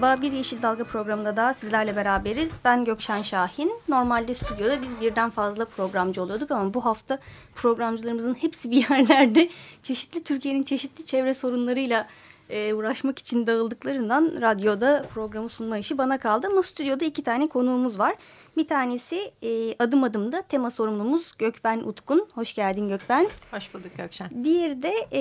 Merhaba, 0.00 0.22
bir 0.22 0.32
Yeşil 0.32 0.62
Dalga 0.62 0.84
programında 0.84 1.36
daha 1.36 1.54
sizlerle 1.54 1.96
beraberiz. 1.96 2.52
Ben 2.64 2.84
Gökşen 2.84 3.22
Şahin. 3.22 3.72
Normalde 3.88 4.34
stüdyoda 4.34 4.82
biz 4.82 5.00
birden 5.00 5.30
fazla 5.30 5.64
programcı 5.64 6.22
oluyorduk 6.22 6.50
ama 6.50 6.74
bu 6.74 6.84
hafta 6.84 7.18
programcılarımızın 7.54 8.34
hepsi 8.34 8.70
bir 8.70 8.76
yerlerde 8.90 9.48
çeşitli 9.82 10.24
Türkiye'nin 10.24 10.62
çeşitli 10.62 11.04
çevre 11.04 11.34
sorunlarıyla 11.34 12.06
e, 12.50 12.74
uğraşmak 12.74 13.18
için 13.18 13.46
dağıldıklarından 13.46 14.32
radyoda 14.40 15.06
programı 15.14 15.48
sunma 15.48 15.78
işi 15.78 15.98
bana 15.98 16.18
kaldı. 16.18 16.46
Ama 16.50 16.62
stüdyoda 16.62 17.04
iki 17.04 17.22
tane 17.22 17.48
konuğumuz 17.48 17.98
var. 17.98 18.14
Bir 18.56 18.68
tanesi 18.68 19.32
e, 19.42 19.74
adım 19.78 20.04
adımda 20.04 20.42
tema 20.42 20.70
sorumlumuz 20.70 21.32
Gökben 21.38 21.78
Utkun. 21.78 22.28
Hoş 22.34 22.54
geldin 22.54 22.88
Gökben. 22.88 23.28
Hoş 23.50 23.74
bulduk 23.74 23.92
Gökşen. 23.96 24.30
Diğeri 24.44 24.82
de 24.82 24.92
e, 25.12 25.20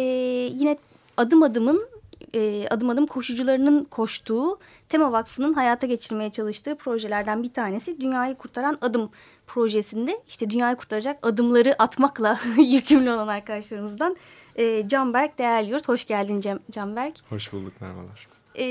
yine 0.53 0.78
adım 1.17 1.44
adımın 1.44 1.98
e, 2.36 2.68
adım 2.70 2.90
adım 2.90 3.06
koşucularının 3.06 3.84
koştuğu 3.84 4.60
Tema 4.90 5.12
Vakfı'nın 5.12 5.54
hayata 5.54 5.88
geçirmeye 5.88 6.32
çalıştığı 6.32 6.76
projelerden 6.76 7.44
bir 7.44 7.54
tanesi 7.54 8.02
Dünyayı 8.02 8.36
Kurtaran 8.36 8.78
Adım 8.82 9.10
projesinde 9.48 10.22
işte 10.28 10.50
dünyayı 10.50 10.76
kurtaracak 10.76 11.28
adımları 11.28 11.76
atmakla 11.80 12.40
yükümlü 12.58 13.12
olan 13.12 13.28
arkadaşlarımızdan 13.28 14.18
e, 14.56 14.88
Canberk 14.88 15.38
Değerliyurt. 15.38 15.88
Hoş 15.88 16.06
geldin 16.06 16.42
Cem, 16.42 16.60
Canberk. 16.72 17.16
Hoş 17.30 17.54
bulduk 17.54 17.73
merhabalar. 17.82 18.28
E, 18.60 18.66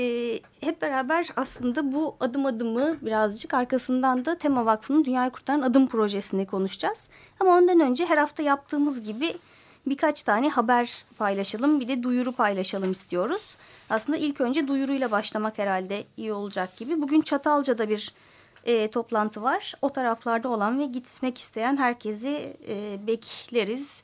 hep 0.61 0.81
beraber 0.81 1.27
aslında 1.35 1.91
bu 1.91 2.15
adım 2.19 2.45
adımı 2.45 2.97
birazcık 3.01 3.53
arkasından 3.53 4.25
da 4.25 4.37
Tema 4.37 4.65
Vakfı'nın 4.65 5.05
Dünyayı 5.05 5.31
Kurtaran 5.31 5.61
Adım 5.61 5.87
projesini 5.87 6.45
konuşacağız. 6.45 7.09
Ama 7.39 7.57
ondan 7.57 7.79
önce 7.79 8.05
her 8.05 8.17
hafta 8.17 8.43
yaptığımız 8.43 9.03
gibi 9.03 9.33
birkaç 9.89 10.23
tane 10.23 10.49
haber 10.49 11.05
paylaşalım 11.17 11.79
bir 11.79 11.87
de 11.87 12.03
duyuru 12.03 12.31
paylaşalım 12.31 12.91
istiyoruz. 12.91 13.55
Aslında 13.89 14.17
ilk 14.17 14.41
önce 14.41 14.67
duyuruyla 14.67 15.11
başlamak 15.11 15.57
herhalde 15.57 16.03
iyi 16.17 16.33
olacak 16.33 16.77
gibi. 16.77 17.01
Bugün 17.01 17.21
Çatalca'da 17.21 17.89
bir 17.89 18.13
e, 18.65 18.87
toplantı 18.87 19.43
var. 19.43 19.73
O 19.81 19.89
taraflarda 19.89 20.49
olan 20.49 20.79
ve 20.79 20.85
gitmek 20.85 21.37
isteyen 21.37 21.77
herkesi 21.77 22.57
e, 22.67 23.07
bekleriz 23.07 24.03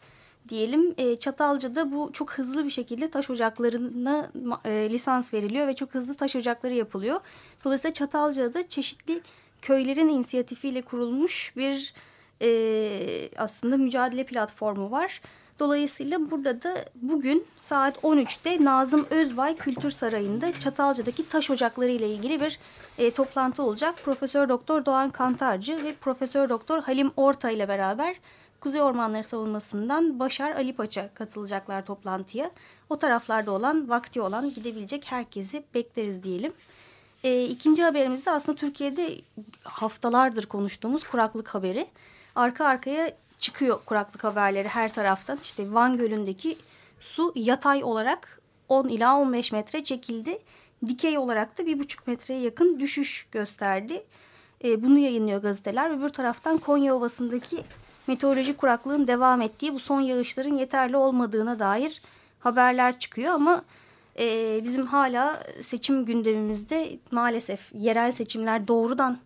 diyelim. 0.49 0.93
E, 0.97 1.15
Çatalca'da 1.15 1.91
bu 1.91 2.09
çok 2.13 2.31
hızlı 2.31 2.65
bir 2.65 2.69
şekilde 2.69 3.09
taş 3.09 3.29
ocaklarına 3.29 4.31
e, 4.65 4.89
lisans 4.89 5.33
veriliyor 5.33 5.67
ve 5.67 5.73
çok 5.73 5.93
hızlı 5.93 6.15
taş 6.15 6.35
ocakları 6.35 6.73
yapılıyor. 6.73 7.19
Dolayısıyla 7.65 7.93
Çatalca'da 7.93 8.67
çeşitli 8.67 9.21
köylerin 9.61 10.07
inisiyatifiyle 10.07 10.81
kurulmuş 10.81 11.53
bir 11.57 11.93
e, 12.41 13.29
aslında 13.37 13.77
mücadele 13.77 14.23
platformu 14.23 14.91
var. 14.91 15.21
Dolayısıyla 15.59 16.31
burada 16.31 16.63
da 16.63 16.85
bugün 16.95 17.45
saat 17.59 17.97
13'te 17.97 18.65
Nazım 18.65 19.07
Özbay 19.09 19.57
Kültür 19.57 19.91
Sarayı'nda 19.91 20.59
Çatalca'daki 20.59 21.29
taş 21.29 21.49
ocakları 21.49 21.89
ile 21.89 22.09
ilgili 22.09 22.41
bir 22.41 22.59
e, 22.97 23.11
toplantı 23.11 23.63
olacak. 23.63 23.95
Profesör 24.05 24.49
Doktor 24.49 24.85
Doğan 24.85 25.09
Kantarcı 25.09 25.83
ve 25.83 25.93
Profesör 25.93 26.49
Doktor 26.49 26.83
Halim 26.83 27.11
Orta 27.17 27.49
ile 27.49 27.67
beraber 27.67 28.15
Kuzey 28.59 28.81
Ormanları 28.81 29.23
Savunması'ndan 29.23 30.19
Başar 30.19 30.51
Ali 30.51 30.73
Paça 30.73 31.09
katılacaklar 31.13 31.85
toplantıya. 31.85 32.51
O 32.89 32.99
taraflarda 32.99 33.51
olan, 33.51 33.89
vakti 33.89 34.21
olan 34.21 34.53
gidebilecek 34.53 35.11
herkesi 35.11 35.63
bekleriz 35.73 36.23
diyelim. 36.23 36.53
E, 37.23 37.45
ikinci 37.45 37.83
haberimiz 37.83 38.25
de 38.25 38.31
aslında 38.31 38.57
Türkiye'de 38.57 39.21
haftalardır 39.63 40.45
konuştuğumuz 40.45 41.03
kuraklık 41.03 41.47
haberi. 41.47 41.87
Arka 42.35 42.65
arkaya 42.65 43.11
çıkıyor 43.43 43.79
kuraklık 43.85 44.23
haberleri 44.23 44.67
her 44.67 44.93
taraftan. 44.93 45.39
İşte 45.41 45.73
Van 45.73 45.97
Gölü'ndeki 45.97 46.57
su 46.99 47.31
yatay 47.35 47.83
olarak 47.83 48.41
10 48.69 48.87
ila 48.87 49.17
15 49.17 49.51
metre 49.51 49.83
çekildi. 49.83 50.39
Dikey 50.87 51.17
olarak 51.17 51.57
da 51.57 51.63
1,5 51.63 51.97
metreye 52.05 52.39
yakın 52.39 52.79
düşüş 52.79 53.27
gösterdi. 53.31 54.03
E, 54.63 54.83
bunu 54.83 54.97
yayınlıyor 54.99 55.41
gazeteler. 55.41 55.97
Öbür 55.97 56.09
taraftan 56.09 56.57
Konya 56.57 56.95
Ovası'ndaki 56.95 57.57
meteorolojik 58.07 58.57
kuraklığın 58.57 59.07
devam 59.07 59.41
ettiği 59.41 59.73
bu 59.73 59.79
son 59.79 60.01
yağışların 60.01 60.57
yeterli 60.57 60.97
olmadığına 60.97 61.59
dair 61.59 62.01
haberler 62.39 62.99
çıkıyor. 62.99 63.33
Ama 63.33 63.63
e, 64.19 64.59
bizim 64.63 64.85
hala 64.85 65.43
seçim 65.61 66.05
gündemimizde 66.05 66.99
maalesef 67.11 67.71
yerel 67.73 68.11
seçimler 68.11 68.67
doğrudan 68.67 69.17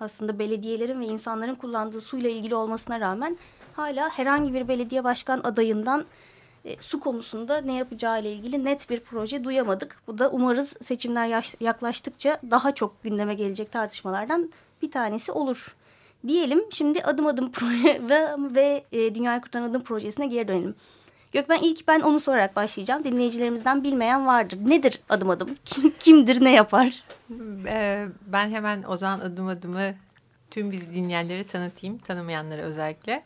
aslında 0.00 0.38
belediyelerin 0.38 1.00
ve 1.00 1.06
insanların 1.06 1.54
kullandığı 1.54 2.00
suyla 2.00 2.30
ilgili 2.30 2.54
olmasına 2.54 3.00
rağmen 3.00 3.38
hala 3.80 4.10
herhangi 4.10 4.54
bir 4.54 4.68
belediye 4.68 5.04
başkan 5.04 5.40
adayından 5.44 6.04
e, 6.64 6.76
su 6.80 7.00
konusunda 7.00 7.60
ne 7.60 7.74
yapacağı 7.74 8.20
ile 8.20 8.32
ilgili 8.32 8.64
net 8.64 8.90
bir 8.90 9.00
proje 9.00 9.44
duyamadık. 9.44 10.02
Bu 10.06 10.18
da 10.18 10.30
umarız 10.30 10.74
seçimler 10.82 11.54
yaklaştıkça 11.60 12.40
daha 12.50 12.74
çok 12.74 13.02
gündeme 13.02 13.34
gelecek 13.34 13.72
tartışmalardan 13.72 14.50
bir 14.82 14.90
tanesi 14.90 15.32
olur. 15.32 15.76
Diyelim 16.26 16.64
şimdi 16.70 17.02
adım 17.02 17.26
adım 17.26 17.52
proje 17.52 18.00
ve, 18.08 18.28
ve 18.38 18.84
e, 18.92 19.14
Dünyayı 19.14 19.40
Kurtaran 19.40 19.70
Adım 19.70 19.82
projesine 19.82 20.26
geri 20.26 20.48
dönelim. 20.48 20.74
Gökben 21.32 21.58
ilk 21.58 21.88
ben 21.88 22.00
onu 22.00 22.20
sorarak 22.20 22.56
başlayacağım. 22.56 23.04
Dinleyicilerimizden 23.04 23.84
bilmeyen 23.84 24.26
vardır. 24.26 24.58
Nedir 24.66 25.00
adım 25.08 25.30
adım? 25.30 25.56
Kim, 25.64 25.94
kimdir, 25.98 26.44
ne 26.44 26.52
yapar? 26.52 27.04
Ee, 27.66 28.06
ben 28.26 28.50
hemen 28.50 28.84
o 28.88 28.96
zaman 28.96 29.20
adım 29.20 29.48
adımı 29.48 29.94
tüm 30.50 30.70
biz 30.70 30.94
dinleyenleri 30.94 31.46
tanıtayım. 31.46 31.98
Tanımayanlara 31.98 32.62
özellikle. 32.62 33.22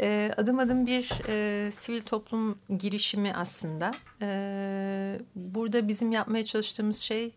E, 0.00 0.30
adım 0.36 0.58
adım 0.58 0.86
bir 0.86 1.10
e, 1.28 1.70
sivil 1.70 2.02
toplum 2.02 2.58
girişimi 2.78 3.32
aslında. 3.34 3.92
E, 4.22 5.18
burada 5.34 5.88
bizim 5.88 6.12
yapmaya 6.12 6.44
çalıştığımız 6.44 6.98
şey 6.98 7.32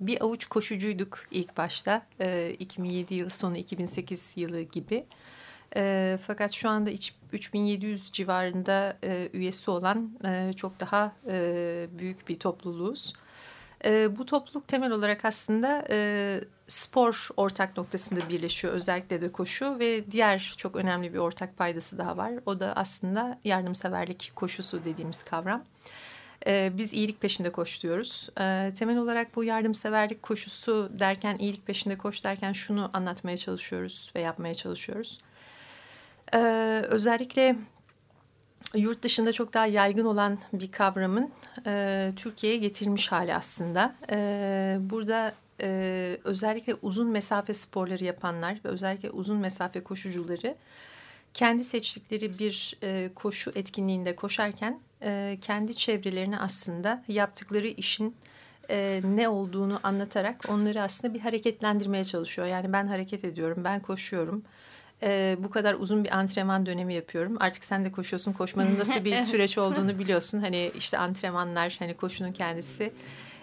bir 0.00 0.24
avuç 0.24 0.46
koşucuyduk 0.46 1.18
ilk 1.30 1.56
başta. 1.56 2.06
E, 2.20 2.50
2007 2.58 3.14
yılı 3.14 3.30
sonu 3.30 3.56
2008 3.56 4.32
yılı 4.36 4.60
gibi. 4.60 5.06
E, 5.76 6.16
fakat 6.20 6.52
şu 6.52 6.68
anda 6.68 6.90
3700 7.32 8.12
civarında 8.12 8.96
e, 9.04 9.28
üyesi 9.32 9.70
olan 9.70 10.10
e, 10.24 10.52
çok 10.52 10.80
daha 10.80 11.12
e, 11.28 11.86
büyük 11.98 12.28
bir 12.28 12.38
topluluğuz. 12.38 13.14
E, 13.84 14.18
bu 14.18 14.26
topluluk 14.26 14.68
temel 14.68 14.90
olarak 14.90 15.24
aslında 15.24 15.84
e, 15.90 16.40
spor 16.68 17.28
ortak 17.36 17.76
noktasında 17.76 18.28
birleşiyor. 18.28 18.74
Özellikle 18.74 19.20
de 19.20 19.32
koşu 19.32 19.78
ve 19.78 20.10
diğer 20.10 20.54
çok 20.56 20.76
önemli 20.76 21.14
bir 21.14 21.18
ortak 21.18 21.56
paydası 21.56 21.98
daha 21.98 22.16
var. 22.16 22.32
O 22.46 22.60
da 22.60 22.72
aslında 22.76 23.38
yardımseverlik 23.44 24.32
koşusu 24.36 24.84
dediğimiz 24.84 25.22
kavram. 25.22 25.64
E, 26.46 26.72
biz 26.76 26.92
iyilik 26.92 27.20
peşinde 27.20 27.52
koş 27.52 27.82
diyoruz. 27.82 28.28
E, 28.40 28.72
temel 28.78 28.98
olarak 28.98 29.36
bu 29.36 29.44
yardımseverlik 29.44 30.22
koşusu 30.22 30.90
derken, 30.98 31.38
iyilik 31.38 31.66
peşinde 31.66 31.98
koş 31.98 32.24
derken 32.24 32.52
şunu 32.52 32.90
anlatmaya 32.92 33.36
çalışıyoruz 33.36 34.12
ve 34.16 34.20
yapmaya 34.20 34.54
çalışıyoruz. 34.54 35.20
E, 36.34 36.38
özellikle 36.88 37.56
yurt 38.74 39.02
dışında 39.02 39.32
çok 39.32 39.54
daha 39.54 39.66
yaygın 39.66 40.04
olan 40.04 40.38
bir 40.52 40.72
kavramın 40.72 41.30
e, 41.66 42.12
Türkiye'ye 42.16 42.58
getirilmiş 42.58 43.12
hali 43.12 43.34
aslında. 43.34 43.96
Burada 44.90 45.34
e, 45.60 46.18
özellikle 46.24 46.74
uzun 46.82 47.08
mesafe 47.08 47.54
sporları 47.54 48.04
yapanlar 48.04 48.60
ve 48.64 48.68
özellikle 48.68 49.10
uzun 49.10 49.36
mesafe 49.36 49.82
koşucuları 49.82 50.56
kendi 51.34 51.64
seçtikleri 51.64 52.38
bir 52.38 52.76
e, 52.82 53.10
koşu 53.14 53.52
etkinliğinde 53.54 54.16
koşarken 54.16 54.80
e, 55.02 55.38
kendi 55.40 55.74
çevrelerini 55.74 56.38
aslında 56.38 57.04
yaptıkları 57.08 57.66
işin 57.66 58.16
e, 58.70 59.00
ne 59.04 59.28
olduğunu 59.28 59.80
anlatarak 59.82 60.44
onları 60.48 60.82
aslında 60.82 61.14
bir 61.14 61.20
hareketlendirmeye 61.20 62.04
çalışıyor. 62.04 62.48
Yani 62.48 62.72
ben 62.72 62.86
hareket 62.86 63.24
ediyorum, 63.24 63.64
ben 63.64 63.80
koşuyorum 63.80 64.42
e, 65.02 65.36
bu 65.38 65.50
kadar 65.50 65.74
uzun 65.74 66.04
bir 66.04 66.18
antrenman 66.18 66.66
dönemi 66.66 66.94
yapıyorum. 66.94 67.36
Artık 67.40 67.64
sen 67.64 67.84
de 67.84 67.92
koşuyorsun. 67.92 68.32
Koşmanın 68.32 68.78
nasıl 68.78 69.04
bir 69.04 69.16
süreç 69.30 69.58
olduğunu 69.58 69.98
biliyorsun. 69.98 70.40
Hani 70.40 70.70
işte 70.76 70.98
antrenmanlar, 70.98 71.76
hani 71.78 71.94
koşunun 71.94 72.32
kendisi 72.32 72.92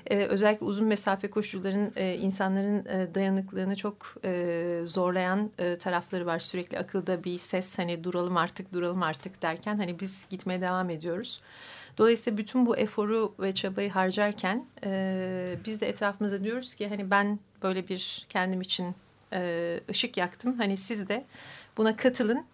E, 0.09 0.15
özellikle 0.17 0.65
uzun 0.65 0.85
mesafe 0.85 1.29
koşucuların 1.29 1.93
e, 1.95 2.15
insanların 2.15 2.85
e, 2.85 3.15
dayanıklılığını 3.15 3.75
çok 3.75 4.15
e, 4.25 4.81
zorlayan 4.83 5.51
e, 5.59 5.77
tarafları 5.77 6.25
var. 6.25 6.39
Sürekli 6.39 6.79
akılda 6.79 7.23
bir 7.23 7.39
ses 7.39 7.77
hani 7.77 8.03
duralım 8.03 8.37
artık 8.37 8.73
duralım 8.73 9.03
artık 9.03 9.41
derken 9.41 9.77
hani 9.77 9.99
biz 9.99 10.25
gitmeye 10.29 10.61
devam 10.61 10.89
ediyoruz. 10.89 11.41
Dolayısıyla 11.97 12.37
bütün 12.37 12.65
bu 12.65 12.77
eforu 12.77 13.33
ve 13.39 13.51
çabayı 13.51 13.89
harcarken 13.89 14.65
e, 14.83 15.55
biz 15.65 15.81
de 15.81 15.89
etrafımızda 15.89 16.43
diyoruz 16.43 16.75
ki 16.75 16.87
hani 16.87 17.11
ben 17.11 17.39
böyle 17.63 17.87
bir 17.87 18.25
kendim 18.29 18.61
için 18.61 18.95
e, 19.33 19.79
ışık 19.89 20.17
yaktım. 20.17 20.55
Hani 20.57 20.77
siz 20.77 21.09
de 21.09 21.25
buna 21.77 21.95
katılın 21.95 22.45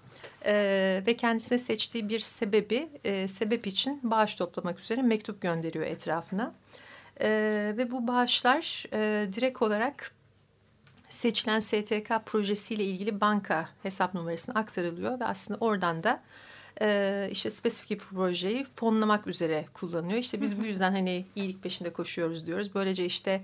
e, 0.45 1.03
ve 1.07 1.17
kendisine 1.17 1.57
seçtiği 1.57 2.09
bir 2.09 2.19
sebebi 2.19 2.89
e, 3.03 3.27
sebep 3.27 3.67
için 3.67 3.99
bağış 4.03 4.35
toplamak 4.35 4.79
üzere 4.79 5.01
mektup 5.01 5.41
gönderiyor 5.41 5.85
etrafına. 5.85 6.53
E, 7.21 7.30
ve 7.77 7.92
bu 7.92 8.07
bağışlar 8.07 8.86
e, 8.94 9.33
direkt 9.33 9.62
olarak 9.62 10.12
seçilen 11.10 11.60
STK 11.60 12.12
projesiyle 12.25 12.83
ilgili 12.83 13.21
banka 13.21 13.69
hesap 13.83 14.13
numarasına 14.13 14.60
aktarılıyor 14.60 15.19
ve 15.19 15.25
aslında 15.25 15.57
oradan 15.60 16.04
da 16.04 16.24
e, 16.81 17.30
işte 17.31 17.50
spesifik 17.50 17.89
bir 17.89 18.06
projeyi 18.06 18.66
fonlamak 18.75 19.27
üzere 19.27 19.66
kullanıyor. 19.74 20.19
İşte 20.19 20.42
biz 20.42 20.60
bu 20.60 20.66
yüzden 20.66 20.92
hani 20.92 21.25
iyilik 21.36 21.63
peşinde 21.63 21.94
koşuyoruz 21.94 22.45
diyoruz. 22.45 22.75
Böylece 22.75 23.06
işte 23.06 23.42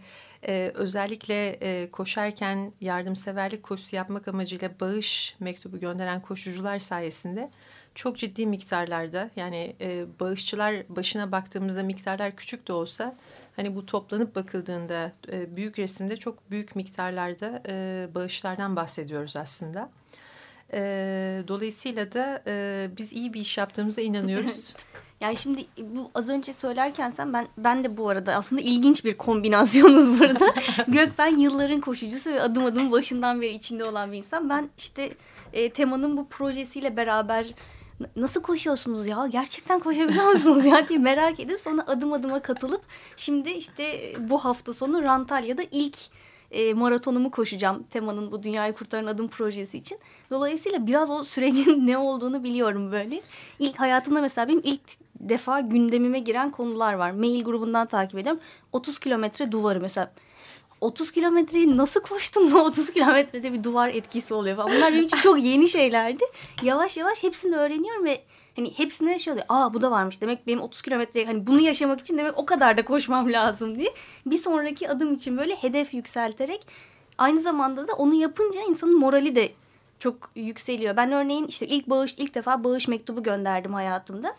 e, 0.48 0.72
özellikle 0.76 1.50
e, 1.50 1.92
koşarken 1.92 2.74
yardımseverlik 2.82 3.64
koşusu 3.64 3.96
yapmak 3.96 4.28
amacıyla 4.28 4.80
bağış 4.80 5.36
mektubu 5.40 5.80
gönderen 5.80 6.22
koşucular 6.22 6.80
sayesinde 6.80 7.52
çok 7.96 8.18
ciddi 8.18 8.48
miktarlarda 8.48 9.30
yani 9.36 9.76
e, 9.82 10.06
bağışçılar 10.20 10.76
başına 10.90 11.32
baktığımızda 11.32 11.84
miktarlar 11.84 12.36
küçük 12.36 12.68
de 12.68 12.74
olsa 12.74 13.16
hani 13.56 13.76
bu 13.76 13.86
toplanıp 13.86 14.36
bakıldığında 14.36 15.12
e, 15.32 15.56
büyük 15.56 15.80
resimde 15.80 16.18
çok 16.18 16.52
büyük 16.52 16.76
miktarlarda 16.76 17.64
e, 17.68 18.08
bağışlardan 18.16 18.76
bahsediyoruz 18.76 19.36
aslında. 19.36 19.90
E, 20.74 20.80
dolayısıyla 21.48 22.12
da 22.12 22.44
e, 22.48 22.88
biz 22.98 23.14
iyi 23.14 23.34
bir 23.34 23.40
iş 23.42 23.58
yaptığımıza 23.58 24.02
inanıyoruz. 24.02 24.74
Yani 25.22 25.38
şimdi 25.38 25.66
bu 25.78 26.12
az 26.16 26.30
önce 26.30 26.54
söylerken 26.54 27.10
sen 27.10 27.34
ben 27.34 27.48
ben 27.58 27.84
de 27.84 27.98
bu 27.98 28.10
arada 28.10 28.36
aslında 28.36 28.62
ilginç 28.62 29.06
bir 29.06 29.18
kombinasyonuz 29.18 30.20
burada. 30.20 30.54
Gök 30.88 31.18
ben 31.18 31.38
yılların 31.38 31.80
koşucusu 31.80 32.30
ve 32.30 32.42
adım 32.42 32.66
adım 32.66 32.92
başından 32.92 33.42
beri 33.42 33.52
içinde 33.54 33.84
olan 33.86 34.12
bir 34.12 34.18
insan. 34.18 34.50
Ben 34.50 34.70
işte 34.78 35.14
e, 35.54 35.70
temanın 35.70 36.18
bu 36.18 36.28
projesiyle 36.28 36.98
beraber 36.98 37.54
nasıl 38.16 38.42
koşuyorsunuz 38.42 39.08
ya 39.08 39.28
gerçekten 39.32 39.80
koşabiliyor 39.80 40.32
musunuz 40.32 40.66
ya 40.66 40.90
diye 40.90 41.00
merak 41.00 41.40
edip 41.40 41.60
sonra 41.60 41.84
adım 41.88 42.14
adıma 42.14 42.40
katılıp 42.40 42.82
şimdi 43.16 43.50
işte 43.50 44.14
bu 44.20 44.38
hafta 44.38 44.74
sonu 44.74 45.04
Rantalya'da 45.04 45.62
ilk 45.72 45.98
e, 46.52 46.74
maratonumu 46.74 47.32
koşacağım 47.32 47.84
temanın 47.84 48.32
bu 48.32 48.44
Dünyayı 48.44 48.74
Kurtaran 48.74 49.06
Adım 49.06 49.28
projesi 49.28 49.78
için. 49.78 50.00
Dolayısıyla 50.30 50.88
biraz 50.88 51.10
o 51.10 51.24
sürecin 51.24 51.88
ne 51.88 51.98
olduğunu 51.98 52.44
biliyorum 52.44 52.92
böyle. 52.92 53.22
İlk 53.60 53.80
hayatımda 53.80 54.22
mesela 54.22 54.48
benim 54.48 54.62
ilk 54.64 54.82
defa 55.20 55.60
gündemime 55.60 56.20
giren 56.20 56.52
konular 56.52 56.94
var. 56.94 57.12
Mail 57.12 57.44
grubundan 57.44 57.88
takip 57.88 58.20
ediyorum. 58.20 58.42
30 58.72 59.00
kilometre 59.00 59.52
duvarı 59.52 59.80
mesela 59.82 60.12
30 60.82 61.12
kilometreyi 61.12 61.78
nasıl 61.78 62.00
koştun 62.02 62.52
da 62.54 62.64
30 62.64 62.92
kilometrede 62.92 63.54
bir 63.54 63.64
duvar 63.64 63.90
etkisi 63.90 64.34
oluyor 64.34 64.56
falan. 64.56 64.72
Bunlar 64.72 64.94
benim 64.94 65.06
için 65.06 65.18
çok 65.18 65.44
yeni 65.44 65.68
şeylerdi. 65.68 66.24
Yavaş 66.64 66.98
yavaş 66.98 67.24
hepsini 67.24 67.56
öğreniyorum 67.56 68.06
ve 68.06 68.22
hani 68.56 68.78
hepsine 68.78 69.20
şey 69.20 69.34
oluyor. 69.34 69.46
Aa 69.50 69.74
bu 69.74 69.82
da 69.82 69.92
varmış. 69.92 70.22
Demek 70.22 70.48
benim 70.48 70.62
30 70.62 70.82
kilometre 70.82 71.26
hani 71.26 71.48
bunu 71.48 71.60
yaşamak 71.60 72.00
için 72.00 72.18
demek 72.18 72.38
o 72.38 72.46
kadar 72.46 72.78
da 72.78 72.86
koşmam 72.86 73.34
lazım 73.34 73.80
diye. 73.80 73.94
Bir 74.26 74.38
sonraki 74.38 74.90
adım 74.90 75.14
için 75.14 75.38
böyle 75.38 75.56
hedef 75.56 75.94
yükselterek 75.94 76.68
aynı 77.18 77.40
zamanda 77.40 77.88
da 77.88 77.94
onu 77.94 78.14
yapınca 78.14 78.62
insanın 78.70 79.00
morali 79.00 79.36
de 79.36 79.52
çok 80.00 80.32
yükseliyor. 80.36 80.98
Ben 80.98 81.12
örneğin 81.12 81.48
işte 81.48 81.68
ilk 81.68 81.90
bağış 81.90 82.16
ilk 82.18 82.36
defa 82.36 82.64
bağış 82.64 82.88
mektubu 82.88 83.24
gönderdim 83.24 83.74
hayatımda. 83.74 84.36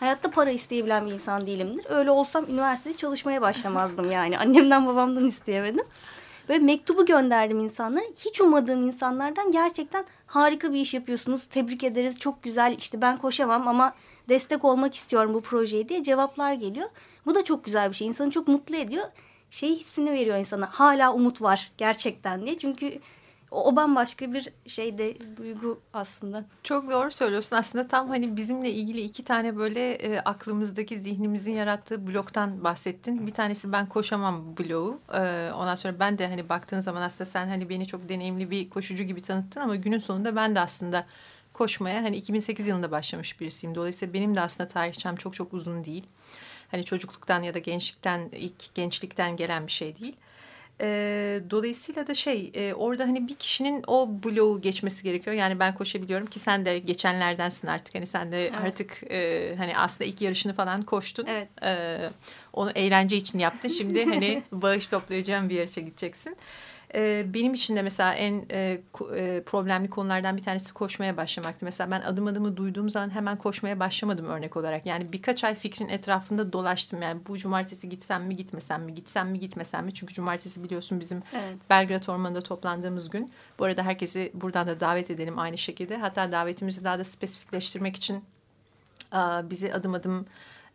Hayatta 0.00 0.30
para 0.30 0.50
isteyebilen 0.50 1.06
bir 1.06 1.12
insan 1.12 1.46
değilimdir. 1.46 1.86
Öyle 1.88 2.10
olsam 2.10 2.44
üniversitede 2.48 2.94
çalışmaya 2.94 3.42
başlamazdım 3.42 4.10
yani. 4.10 4.38
Annemden 4.38 4.86
babamdan 4.86 5.26
isteyemedim. 5.26 5.84
Böyle 6.48 6.64
mektubu 6.64 7.06
gönderdim 7.06 7.60
insanlara. 7.60 8.04
Hiç 8.16 8.40
ummadığım 8.40 8.86
insanlardan 8.86 9.50
gerçekten 9.52 10.04
harika 10.26 10.72
bir 10.72 10.80
iş 10.80 10.94
yapıyorsunuz. 10.94 11.46
Tebrik 11.46 11.84
ederiz. 11.84 12.18
Çok 12.18 12.42
güzel. 12.42 12.74
İşte 12.78 13.00
ben 13.00 13.16
koşamam 13.16 13.68
ama 13.68 13.94
destek 14.28 14.64
olmak 14.64 14.94
istiyorum 14.94 15.34
bu 15.34 15.40
projeye 15.40 15.88
diye 15.88 16.02
cevaplar 16.02 16.52
geliyor. 16.52 16.88
Bu 17.26 17.34
da 17.34 17.44
çok 17.44 17.64
güzel 17.64 17.90
bir 17.90 17.94
şey. 17.96 18.06
İnsanı 18.06 18.30
çok 18.30 18.48
mutlu 18.48 18.76
ediyor. 18.76 19.04
Şey 19.50 19.76
hissini 19.76 20.12
veriyor 20.12 20.36
insana. 20.36 20.68
Hala 20.72 21.14
umut 21.14 21.42
var 21.42 21.72
gerçekten 21.78 22.46
diye. 22.46 22.58
Çünkü 22.58 22.98
o, 23.54 23.68
o 23.68 23.76
bambaşka 23.76 24.32
bir 24.32 24.52
şeyde 24.66 25.36
duygu 25.36 25.80
aslında. 25.92 26.44
Çok 26.62 26.90
doğru 26.90 27.10
söylüyorsun. 27.10 27.56
Aslında 27.56 27.88
tam 27.88 28.08
hani 28.08 28.36
bizimle 28.36 28.70
ilgili 28.70 29.00
iki 29.00 29.24
tane 29.24 29.56
böyle 29.56 29.92
e, 29.92 30.20
aklımızdaki 30.20 31.00
zihnimizin 31.00 31.52
yarattığı 31.52 32.06
bloktan 32.06 32.64
bahsettin. 32.64 33.26
Bir 33.26 33.32
tanesi 33.32 33.72
ben 33.72 33.88
koşamam 33.88 34.56
bloğu. 34.56 35.00
E, 35.14 35.50
ondan 35.54 35.74
sonra 35.74 35.98
ben 36.00 36.18
de 36.18 36.28
hani 36.28 36.48
baktığın 36.48 36.80
zaman 36.80 37.02
aslında 37.02 37.30
sen 37.30 37.48
hani 37.48 37.68
beni 37.68 37.86
çok 37.86 38.08
deneyimli 38.08 38.50
bir 38.50 38.70
koşucu 38.70 39.04
gibi 39.04 39.20
tanıttın 39.20 39.60
ama 39.60 39.76
günün 39.76 39.98
sonunda 39.98 40.36
ben 40.36 40.54
de 40.54 40.60
aslında 40.60 41.06
koşmaya 41.52 42.02
hani 42.02 42.16
2008 42.16 42.66
yılında 42.66 42.90
başlamış 42.90 43.40
birisiyim. 43.40 43.74
Dolayısıyla 43.74 44.14
benim 44.14 44.36
de 44.36 44.40
aslında 44.40 44.68
tarihçem 44.68 45.16
çok 45.16 45.34
çok 45.34 45.54
uzun 45.54 45.84
değil. 45.84 46.04
Hani 46.70 46.84
çocukluktan 46.84 47.42
ya 47.42 47.54
da 47.54 47.58
gençlikten 47.58 48.28
ilk 48.32 48.74
gençlikten 48.74 49.36
gelen 49.36 49.66
bir 49.66 49.72
şey 49.72 49.98
değil. 49.98 50.16
E, 50.80 51.40
dolayısıyla 51.50 52.06
da 52.06 52.14
şey 52.14 52.50
e, 52.54 52.74
orada 52.74 53.04
hani 53.04 53.28
bir 53.28 53.34
kişinin 53.34 53.84
o 53.86 54.08
bloğu 54.24 54.60
geçmesi 54.60 55.02
gerekiyor. 55.02 55.36
Yani 55.36 55.60
ben 55.60 55.74
koşabiliyorum 55.74 56.26
ki 56.26 56.38
sen 56.38 56.66
de 56.66 56.78
geçenlerdensin 56.78 57.68
artık. 57.68 57.94
Hani 57.94 58.06
sen 58.06 58.32
de 58.32 58.46
evet. 58.46 58.58
artık 58.64 59.02
e, 59.10 59.54
hani 59.56 59.78
aslında 59.78 60.10
ilk 60.10 60.20
yarışını 60.20 60.52
falan 60.52 60.82
koştun. 60.82 61.26
Evet. 61.26 61.48
E, 61.62 61.98
onu 62.52 62.70
eğlence 62.70 63.16
için 63.16 63.38
yaptın. 63.38 63.68
Şimdi 63.68 64.04
hani 64.04 64.42
bağış 64.52 64.86
toplayacağım 64.86 65.50
bir 65.50 65.54
yarışa 65.54 65.80
gideceksin. 65.80 66.36
E, 66.94 67.34
benim 67.34 67.54
için 67.54 67.76
de 67.76 67.82
mesela 67.82 68.14
en 68.14 68.46
e, 68.50 68.80
e, 69.16 69.42
problemli 69.46 69.90
konulardan 69.90 70.36
bir 70.36 70.42
tanesi 70.42 70.72
koşmaya 70.72 71.16
başlamaktı. 71.16 71.64
Mesela 71.64 71.90
ben 71.90 72.00
adım 72.00 72.26
adımı 72.26 72.56
duyduğum 72.56 72.90
zaman 72.90 73.10
hemen 73.10 73.38
koşmaya 73.38 73.80
başlamadım 73.80 74.26
örnek 74.26 74.56
olarak. 74.56 74.86
Yani 74.86 75.12
birkaç 75.12 75.44
ay 75.44 75.54
fikrin 75.54 75.88
etrafında 75.88 76.52
dolaştım. 76.52 77.02
Yani 77.02 77.20
bu 77.26 77.38
cumartesi 77.38 77.88
gitsem 77.88 78.24
mi 78.24 78.36
gitmesem 78.36 78.82
mi 78.82 78.94
gitsem 78.94 79.30
mi 79.30 79.40
gitmesem 79.40 79.84
mi? 79.84 79.94
Çünkü 79.94 80.14
cumartesi 80.14 80.62
biliyorsun 80.64 81.00
bizim 81.00 81.22
evet. 81.32 81.56
Belgrad 81.70 82.08
Ormanı'nda 82.08 82.40
toplandığımız 82.40 83.10
gün. 83.10 83.32
Bu 83.58 83.64
arada 83.64 83.82
herkesi 83.82 84.30
buradan 84.34 84.66
da 84.66 84.80
davet 84.80 85.10
edelim 85.10 85.38
aynı 85.38 85.58
şekilde. 85.58 85.96
Hatta 85.96 86.32
davetimizi 86.32 86.84
daha 86.84 86.98
da 86.98 87.04
spesifikleştirmek 87.04 87.96
için 87.96 88.24
bizi 89.50 89.74
adım 89.74 89.94
adım 89.94 90.26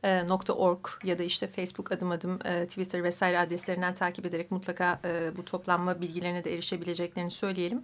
e, 0.03 0.24
.org 0.53 0.86
ya 1.03 1.20
da 1.20 1.24
işte 1.24 1.48
Facebook 1.48 1.91
adım 1.91 2.12
adım 2.12 2.39
e, 2.46 2.68
Twitter 2.68 3.03
vesaire 3.03 3.39
adreslerinden 3.39 3.96
takip 3.96 4.25
ederek 4.25 4.51
mutlaka 4.51 5.00
e, 5.06 5.38
bu 5.38 5.46
toplanma 5.46 6.01
bilgilerine 6.01 6.44
de 6.44 6.53
erişebileceklerini 6.53 7.32
söyleyelim. 7.32 7.84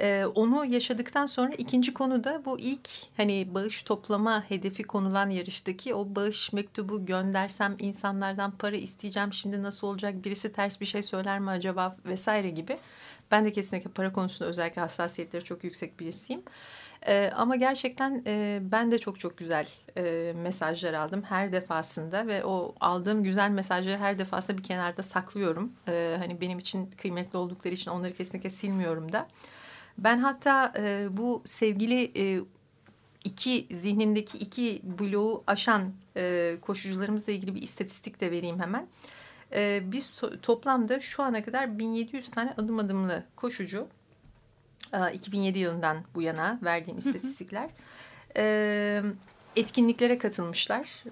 E, 0.00 0.24
onu 0.34 0.64
yaşadıktan 0.64 1.26
sonra 1.26 1.52
ikinci 1.54 1.94
konu 1.94 2.24
da 2.24 2.44
bu 2.44 2.58
ilk 2.58 2.88
hani 3.16 3.54
bağış 3.54 3.82
toplama 3.82 4.44
hedefi 4.48 4.82
konulan 4.82 5.30
yarıştaki 5.30 5.94
o 5.94 6.14
bağış 6.14 6.52
mektubu 6.52 7.06
göndersem 7.06 7.76
insanlardan 7.78 8.50
para 8.50 8.76
isteyeceğim 8.76 9.32
şimdi 9.32 9.62
nasıl 9.62 9.86
olacak 9.86 10.24
birisi 10.24 10.52
ters 10.52 10.80
bir 10.80 10.86
şey 10.86 11.02
söyler 11.02 11.38
mi 11.40 11.50
acaba 11.50 11.96
vesaire 12.06 12.50
gibi. 12.50 12.78
Ben 13.30 13.44
de 13.44 13.52
kesinlikle 13.52 13.90
para 13.90 14.12
konusunda 14.12 14.48
özellikle 14.50 14.80
hassasiyetleri 14.80 15.44
çok 15.44 15.64
yüksek 15.64 16.00
birisiyim. 16.00 16.42
E, 17.06 17.30
ama 17.36 17.56
gerçekten 17.56 18.22
e, 18.26 18.58
ben 18.62 18.92
de 18.92 18.98
çok 18.98 19.20
çok 19.20 19.38
güzel 19.38 19.68
e, 19.96 20.32
mesajlar 20.36 20.94
aldım 20.94 21.22
her 21.22 21.52
defasında 21.52 22.26
ve 22.26 22.44
o 22.44 22.74
aldığım 22.80 23.22
güzel 23.22 23.50
mesajları 23.50 23.98
her 23.98 24.18
defasında 24.18 24.58
bir 24.58 24.62
kenarda 24.62 25.02
saklıyorum. 25.02 25.72
E, 25.88 26.16
hani 26.18 26.40
benim 26.40 26.58
için 26.58 26.90
kıymetli 26.90 27.38
oldukları 27.38 27.74
için 27.74 27.90
onları 27.90 28.14
kesinlikle 28.14 28.50
silmiyorum 28.50 29.12
da. 29.12 29.28
Ben 29.98 30.18
hatta 30.18 30.72
e, 30.78 31.06
bu 31.10 31.42
sevgili 31.44 32.12
e, 32.16 32.40
iki 33.24 33.66
zihnindeki 33.70 34.38
iki 34.38 34.80
bloğu 34.82 35.44
aşan 35.46 35.92
e, 36.16 36.56
koşucularımızla 36.60 37.32
ilgili 37.32 37.54
bir 37.54 37.62
istatistik 37.62 38.20
de 38.20 38.30
vereyim 38.30 38.60
hemen. 38.60 38.88
E, 39.52 39.82
biz 39.92 40.20
toplamda 40.42 41.00
şu 41.00 41.22
ana 41.22 41.44
kadar 41.44 41.78
1700 41.78 42.30
tane 42.30 42.54
adım 42.58 42.78
adımlı 42.78 43.24
koşucu 43.36 43.88
2007 45.12 45.58
yılından 45.58 46.04
bu 46.14 46.22
yana 46.22 46.58
verdiğim 46.62 46.98
istatistikler. 46.98 47.70
etkinliklere 49.56 50.18
katılmışlar 50.18 51.04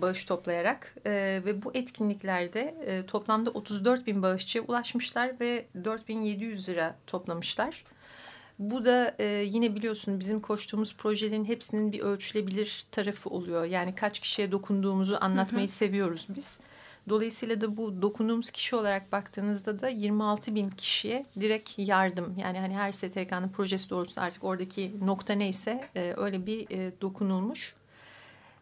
bağış 0.00 0.24
toplayarak 0.24 0.94
ve 1.06 1.62
bu 1.62 1.70
etkinliklerde 1.74 2.74
toplamda 3.06 3.50
34 3.50 4.06
bin 4.06 4.22
bağışçıya 4.22 4.64
ulaşmışlar 4.64 5.40
ve 5.40 5.66
4700 5.84 6.68
lira 6.68 6.96
toplamışlar. 7.06 7.84
Bu 8.58 8.84
da 8.84 9.14
yine 9.42 9.74
biliyorsun 9.74 10.20
bizim 10.20 10.40
koştuğumuz 10.40 10.96
projelerin 10.96 11.44
hepsinin 11.44 11.92
bir 11.92 12.00
ölçülebilir 12.00 12.84
tarafı 12.92 13.30
oluyor. 13.30 13.64
Yani 13.64 13.94
kaç 13.94 14.20
kişiye 14.20 14.52
dokunduğumuzu 14.52 15.18
anlatmayı 15.20 15.68
seviyoruz 15.68 16.26
biz. 16.28 16.60
Dolayısıyla 17.08 17.60
da 17.60 17.76
bu 17.76 18.02
dokunduğumuz 18.02 18.50
kişi 18.50 18.76
olarak 18.76 19.12
baktığınızda 19.12 19.80
da 19.80 19.88
26 19.88 20.54
bin 20.54 20.70
kişiye 20.70 21.26
direkt 21.40 21.72
yardım. 21.78 22.34
Yani 22.38 22.58
hani 22.58 22.76
her 22.76 22.92
STK'nın 22.92 23.48
projesi 23.48 23.90
doğrultusunda 23.90 24.26
artık 24.26 24.44
oradaki 24.44 24.92
nokta 25.06 25.34
neyse 25.34 25.84
e, 25.96 26.14
öyle 26.16 26.46
bir 26.46 26.70
e, 26.70 26.92
dokunulmuş. 27.00 27.74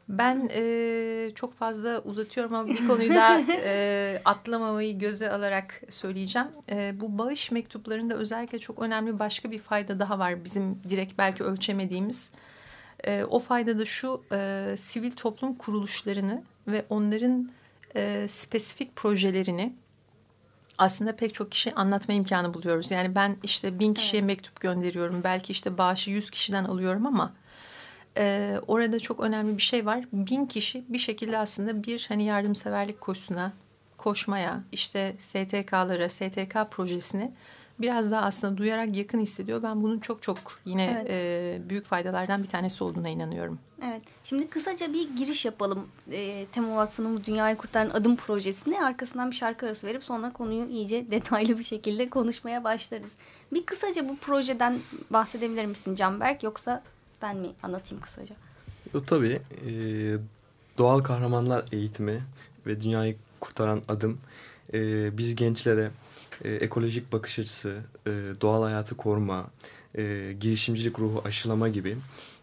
Ben 0.09 0.51
e, 0.55 1.31
çok 1.35 1.55
fazla 1.55 2.03
uzatıyorum 2.05 2.55
ama 2.55 2.69
bir 2.69 2.89
konuyu 2.89 3.15
da 3.15 3.41
e, 3.65 4.23
atlamamayı 4.25 4.99
göze 4.99 5.31
alarak 5.31 5.81
söyleyeceğim. 5.89 6.49
E, 6.71 7.01
bu 7.01 7.19
bağış 7.19 7.51
mektuplarında 7.51 8.15
özellikle 8.15 8.59
çok 8.59 8.79
önemli 8.79 9.19
başka 9.19 9.51
bir 9.51 9.59
fayda 9.59 9.99
daha 9.99 10.19
var 10.19 10.45
bizim 10.45 10.79
direkt 10.89 11.19
belki 11.19 11.45
ölçemediğimiz. 11.45 12.31
E, 13.05 13.25
o 13.25 13.39
fayda 13.39 13.79
da 13.79 13.85
şu 13.85 14.23
e, 14.33 14.75
sivil 14.79 15.11
toplum 15.11 15.55
kuruluşlarını 15.55 16.43
ve 16.69 16.85
onların 16.91 17.51
e, 17.97 18.27
spesifik 18.29 18.97
projelerini 18.97 19.75
aslında 20.79 21.17
pek 21.17 21.35
çok 21.35 21.53
kişi 21.53 21.75
anlatma 21.75 22.15
imkanı 22.15 22.55
buluyoruz. 22.55 22.91
Yani 22.91 23.15
ben 23.15 23.37
işte 23.43 23.79
bin 23.79 23.95
kişiye 23.95 24.21
evet. 24.21 24.27
mektup 24.27 24.61
gönderiyorum. 24.61 25.25
Belki 25.25 25.53
işte 25.53 25.79
bağışı 25.79 26.11
yüz 26.11 26.31
kişiden 26.31 26.65
alıyorum 26.65 27.07
ama 27.07 27.35
e, 28.17 28.57
orada 28.67 29.01
çok 29.01 29.21
önemli 29.21 29.57
bir 29.57 29.63
şey 29.63 29.87
var. 29.87 30.05
Bin 30.13 30.47
kişi 30.47 30.85
bir 30.89 30.99
şekilde 30.99 31.39
aslında 31.39 31.85
bir 31.85 32.07
hani 32.09 32.25
yardımseverlik 32.25 33.01
koşusuna 33.01 33.53
koşmaya 33.97 34.65
işte 34.73 35.15
STK'lara, 35.19 36.09
STK 36.09 36.57
projesine 36.71 37.33
biraz 37.81 38.11
daha 38.11 38.23
aslında 38.23 38.57
duyarak 38.57 38.97
yakın 38.97 39.21
hissediyor. 39.21 39.63
Ben 39.63 39.83
bunun 39.83 39.99
çok 39.99 40.23
çok 40.23 40.39
yine 40.65 41.05
evet. 41.07 41.11
e, 41.11 41.69
büyük 41.69 41.85
faydalardan 41.85 42.43
bir 42.43 42.49
tanesi 42.49 42.85
olduğuna 42.85 43.09
inanıyorum. 43.09 43.59
Evet. 43.83 44.03
Şimdi 44.25 44.49
kısaca 44.49 44.93
bir 44.93 45.17
giriş 45.17 45.45
yapalım. 45.45 45.89
E, 46.13 46.47
Tema 46.53 46.77
Vakfı'nın 46.77 47.17
bu 47.17 47.25
Dünyayı 47.25 47.57
Kurtaran 47.57 47.91
Adım 47.91 48.17
projesine. 48.17 48.85
Arkasından 48.85 49.31
bir 49.31 49.37
şarkı 49.37 49.67
arası 49.67 49.87
verip 49.87 50.05
sonra 50.05 50.33
konuyu 50.33 50.67
iyice 50.67 51.07
detaylı 51.11 51.59
bir 51.59 51.65
şekilde 51.65 52.11
konuşmaya 52.11 52.65
başlarız. 52.65 53.13
Bir 53.53 53.67
kısaca 53.67 54.09
bu 54.09 54.17
projeden 54.17 54.79
bahsedebilir 55.11 55.67
misin 55.67 55.95
Canberk 55.95 56.43
yoksa 56.43 56.83
ben 57.23 57.37
mi 57.37 57.49
anlatayım 57.63 58.03
kısaca? 58.03 58.35
Yo, 58.95 59.05
tabii. 59.07 59.43
E, 59.67 59.73
doğal 60.79 61.01
kahramanlar 61.01 61.65
eğitimi 61.73 62.23
ve 62.67 62.81
dünyayı 62.81 63.17
kurtaran 63.41 63.83
adım 63.89 64.21
e, 64.75 65.19
biz 65.19 65.37
gençlere 65.37 65.91
e, 66.45 66.55
ekolojik 66.55 67.13
bakış 67.13 67.39
açısı, 67.39 67.77
e, 68.07 68.11
doğal 68.41 68.63
hayatı 68.63 68.97
koruma, 68.97 69.47
e, 69.99 70.33
girişimcilik 70.41 70.99
ruhu 70.99 71.23
aşılama 71.25 71.69
gibi 71.69 71.97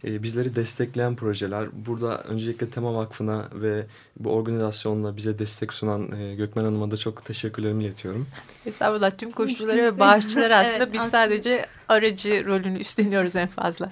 e, 0.04 0.24
bizleri 0.24 0.56
destekleyen 0.56 1.16
projeler. 1.16 1.68
Burada 1.86 2.24
öncelikle 2.24 2.70
Tema 2.70 2.96
Vakfı'na 2.96 3.48
ve 3.54 3.86
bu 4.20 4.32
organizasyonla 4.32 5.18
bize 5.18 5.40
destek 5.40 5.74
sunan 5.74 6.12
e, 6.12 6.36
Gökmen 6.36 6.64
Hanım'a 6.64 6.92
da 6.92 6.98
çok 6.98 7.26
teşekkürlerimi 7.26 7.84
iletiyorum. 7.84 8.28
Estağfurullah 8.66 9.12
tüm 9.18 9.32
koşulları 9.32 9.84
ve 9.84 10.00
bağışçıları 10.00 10.56
aslında 10.56 10.78
evet, 10.78 10.94
biz 10.94 11.02
aslında. 11.02 11.12
sadece 11.12 11.66
aracı 11.90 12.46
rolünü 12.46 12.80
üstleniyoruz 12.80 13.36
en 13.36 13.48
fazla. 13.48 13.92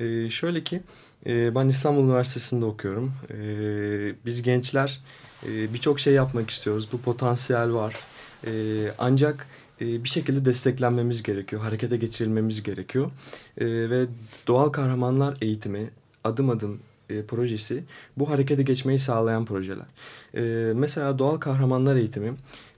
E, 0.00 0.30
şöyle 0.30 0.64
ki 0.64 0.82
e, 1.26 1.54
ben 1.54 1.68
İstanbul 1.68 2.04
Üniversitesi'nde 2.04 2.64
okuyorum. 2.64 3.12
E, 3.30 3.36
biz 4.26 4.42
gençler 4.42 5.00
e, 5.46 5.74
birçok 5.74 6.00
şey 6.00 6.14
yapmak 6.14 6.50
istiyoruz. 6.50 6.88
Bu 6.92 7.00
potansiyel 7.00 7.72
var. 7.72 7.94
E, 8.46 8.50
ancak 8.98 9.46
e, 9.80 10.04
bir 10.04 10.08
şekilde 10.08 10.44
desteklenmemiz 10.44 11.22
gerekiyor. 11.22 11.62
Harekete 11.62 11.96
geçirilmemiz 11.96 12.62
gerekiyor. 12.62 13.10
E, 13.58 13.66
ve 13.66 14.06
doğal 14.46 14.68
kahramanlar 14.68 15.36
eğitimi 15.40 15.90
adım 16.24 16.50
adım 16.50 16.80
e, 17.10 17.22
projesi 17.22 17.84
bu 18.16 18.30
harekete 18.30 18.62
geçmeyi 18.62 18.98
sağlayan 18.98 19.44
projeler. 19.44 19.86
E, 20.34 20.72
mesela 20.74 21.18
doğal 21.18 21.36
kahramanlar 21.36 21.96
eğitimi. 21.96 22.34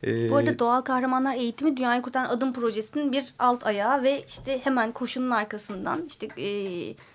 E, 0.07 0.31
bu 0.31 0.37
arada 0.37 0.59
doğal 0.59 0.81
kahramanlar 0.81 1.35
eğitimi 1.35 1.77
Dünyayı 1.77 2.03
Kurtaran 2.03 2.29
Adım 2.29 2.53
projesinin 2.53 3.13
bir 3.13 3.35
alt 3.39 3.67
ayağı 3.67 4.03
ve 4.03 4.25
işte 4.29 4.61
hemen 4.65 4.93
koşunun 4.93 5.31
arkasından 5.31 6.05
işte 6.07 6.29
e, 6.39 6.49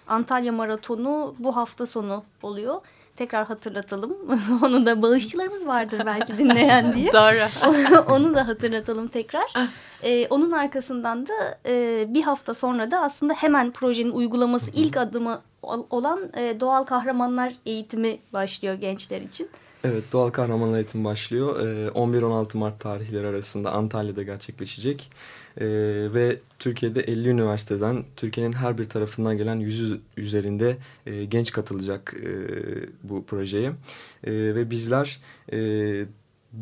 Antalya 0.07 0.51
Maratonu 0.51 1.35
bu 1.39 1.55
hafta 1.55 1.85
sonu 1.85 2.23
oluyor 2.41 2.81
tekrar 3.21 3.45
hatırlatalım. 3.47 4.17
Onu 4.63 4.85
da 4.85 5.01
bağışçılarımız 5.01 5.67
vardır 5.67 6.01
belki 6.05 6.37
dinleyen 6.37 6.93
diye. 6.93 7.13
Doğru. 7.13 7.71
Onu 8.11 8.35
da 8.35 8.47
hatırlatalım 8.47 9.07
tekrar. 9.07 9.53
Ee, 10.03 10.27
onun 10.29 10.51
arkasından 10.51 11.27
da 11.27 11.59
e, 11.65 12.05
bir 12.09 12.21
hafta 12.21 12.53
sonra 12.53 12.91
da 12.91 12.99
aslında 12.99 13.33
hemen 13.33 13.71
projenin 13.71 14.11
uygulaması 14.11 14.71
ilk 14.73 14.97
adımı 14.97 15.41
olan 15.89 16.19
e, 16.37 16.59
doğal 16.59 16.83
kahramanlar 16.83 17.53
eğitimi 17.65 18.19
başlıyor 18.33 18.73
gençler 18.73 19.21
için. 19.21 19.49
Evet 19.83 20.03
doğal 20.11 20.29
kahramanlar 20.29 20.77
eğitimi 20.77 21.05
başlıyor. 21.05 21.59
Ee, 21.59 21.87
11-16 21.87 22.57
Mart 22.57 22.79
tarihleri 22.79 23.27
arasında 23.27 23.71
Antalya'da 23.71 24.23
gerçekleşecek. 24.23 25.09
Ee, 25.57 25.65
ve 26.13 26.39
Türkiye'de 26.59 27.01
50 27.01 27.29
üniversiteden 27.29 28.05
Türkiye'nin 28.15 28.53
her 28.53 28.77
bir 28.77 28.89
tarafından 28.89 29.37
gelen 29.37 29.55
yüzü 29.55 30.01
üzerinde 30.17 30.77
e, 31.05 31.25
genç 31.25 31.51
katılacak 31.51 32.15
e, 32.23 32.29
bu 33.03 33.25
projeye. 33.25 33.71
E, 34.23 34.31
ve 34.31 34.71
bizler 34.71 35.19
e, 35.51 35.57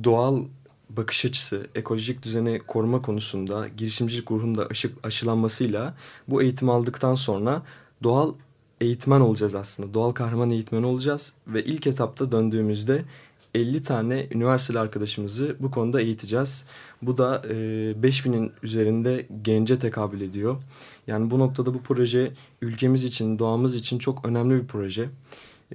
doğal 0.04 0.44
bakış 0.90 1.26
açısı, 1.26 1.68
ekolojik 1.76 2.24
düzeni 2.24 2.60
koruma 2.60 3.02
konusunda 3.02 3.68
girişimcilik 3.68 4.32
ruhunda 4.32 4.68
aşı, 4.68 4.92
aşılanmasıyla 5.04 5.96
bu 6.28 6.42
eğitim 6.42 6.70
aldıktan 6.70 7.16
sonra 7.16 7.62
doğal 8.04 8.34
eğitmen 8.82 9.22
olacağız 9.22 9.56
aslında. 9.56 9.94
Doğal 9.94 10.12
kahraman 10.12 10.52
eğitmen 10.52 10.84
olacağız 10.84 11.34
ve 11.48 11.64
ilk 11.64 11.88
etapta 11.88 12.32
döndüğümüzde 12.32 13.04
50 13.56 13.82
tane 13.82 14.28
üniversiteli 14.32 14.80
arkadaşımızı 14.80 15.56
bu 15.60 15.72
konuda 15.72 16.02
eğiteceğiz. 16.02 16.66
Bu 17.02 17.18
da 17.18 17.42
e, 17.50 17.54
5000'in 18.02 18.52
üzerinde 18.64 19.28
gence 19.42 19.80
tekabül 19.80 20.22
ediyor. 20.22 20.58
Yani 21.08 21.32
bu 21.32 21.40
noktada 21.40 21.74
bu 21.74 21.82
proje 21.82 22.32
ülkemiz 22.62 23.04
için, 23.04 23.40
doğamız 23.40 23.76
için 23.76 23.98
çok 24.00 24.26
önemli 24.26 24.62
bir 24.62 24.68
proje. 24.68 25.10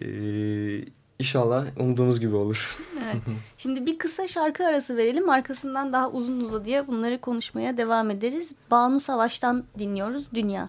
E, 0.03 0.07
İnşallah 1.19 1.67
umduğumuz 1.81 2.21
gibi 2.21 2.35
olur. 2.35 2.79
Evet. 3.05 3.23
Şimdi 3.59 3.87
bir 3.87 3.99
kısa 3.99 4.29
şarkı 4.29 4.67
arası 4.67 4.97
verelim. 4.97 5.31
Arkasından 5.31 5.93
daha 5.93 6.11
uzun 6.11 6.41
uzadıya 6.41 6.87
bunları 6.87 7.21
konuşmaya 7.21 7.77
devam 7.77 8.11
ederiz. 8.11 8.53
Banu 8.71 9.01
Savaş'tan 9.01 9.65
dinliyoruz 9.79 10.25
Dünya. 10.35 10.69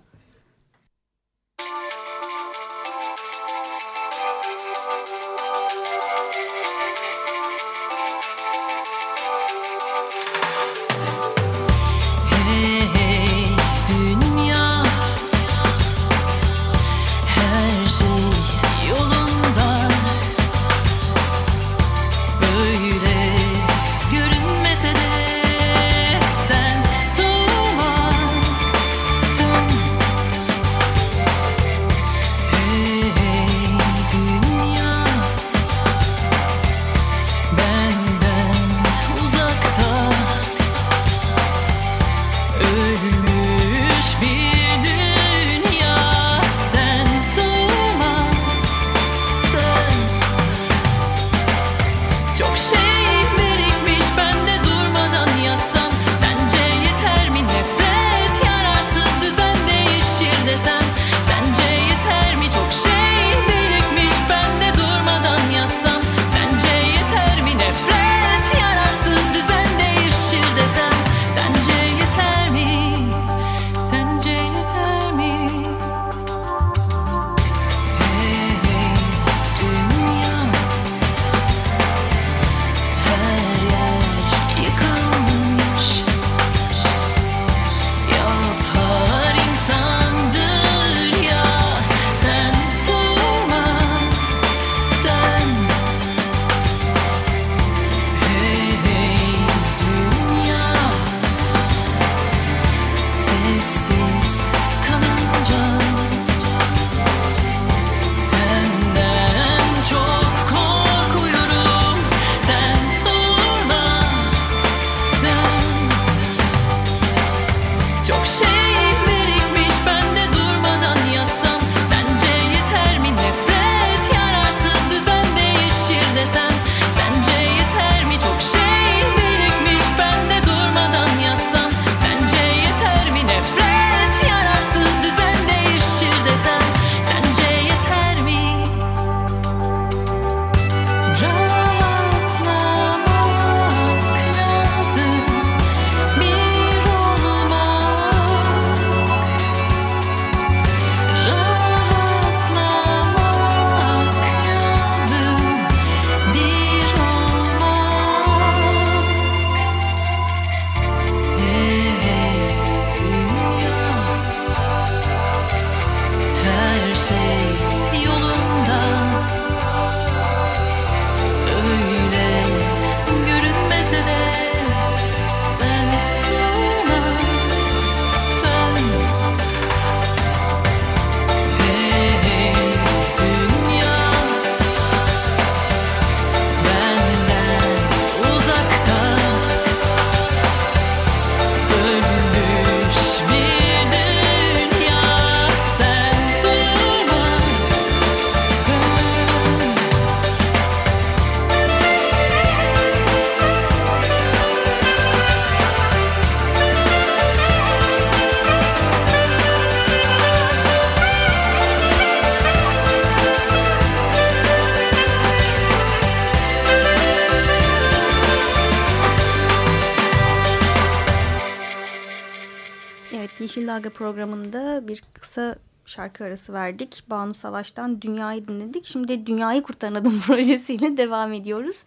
Dalga 223.75 223.89
programında 223.89 224.87
bir 224.87 225.03
kısa 225.13 225.55
şarkı 225.85 226.23
arası 226.23 226.53
verdik. 226.53 227.03
Banu 227.07 227.33
Savaş'tan 227.33 228.01
Dünyayı 228.01 228.47
dinledik. 228.47 228.85
Şimdi 228.85 229.25
Dünyayı 229.25 229.63
Kurtaran 229.63 229.95
Adım 229.95 230.19
projesiyle 230.27 230.97
devam 230.97 231.33
ediyoruz. 231.33 231.83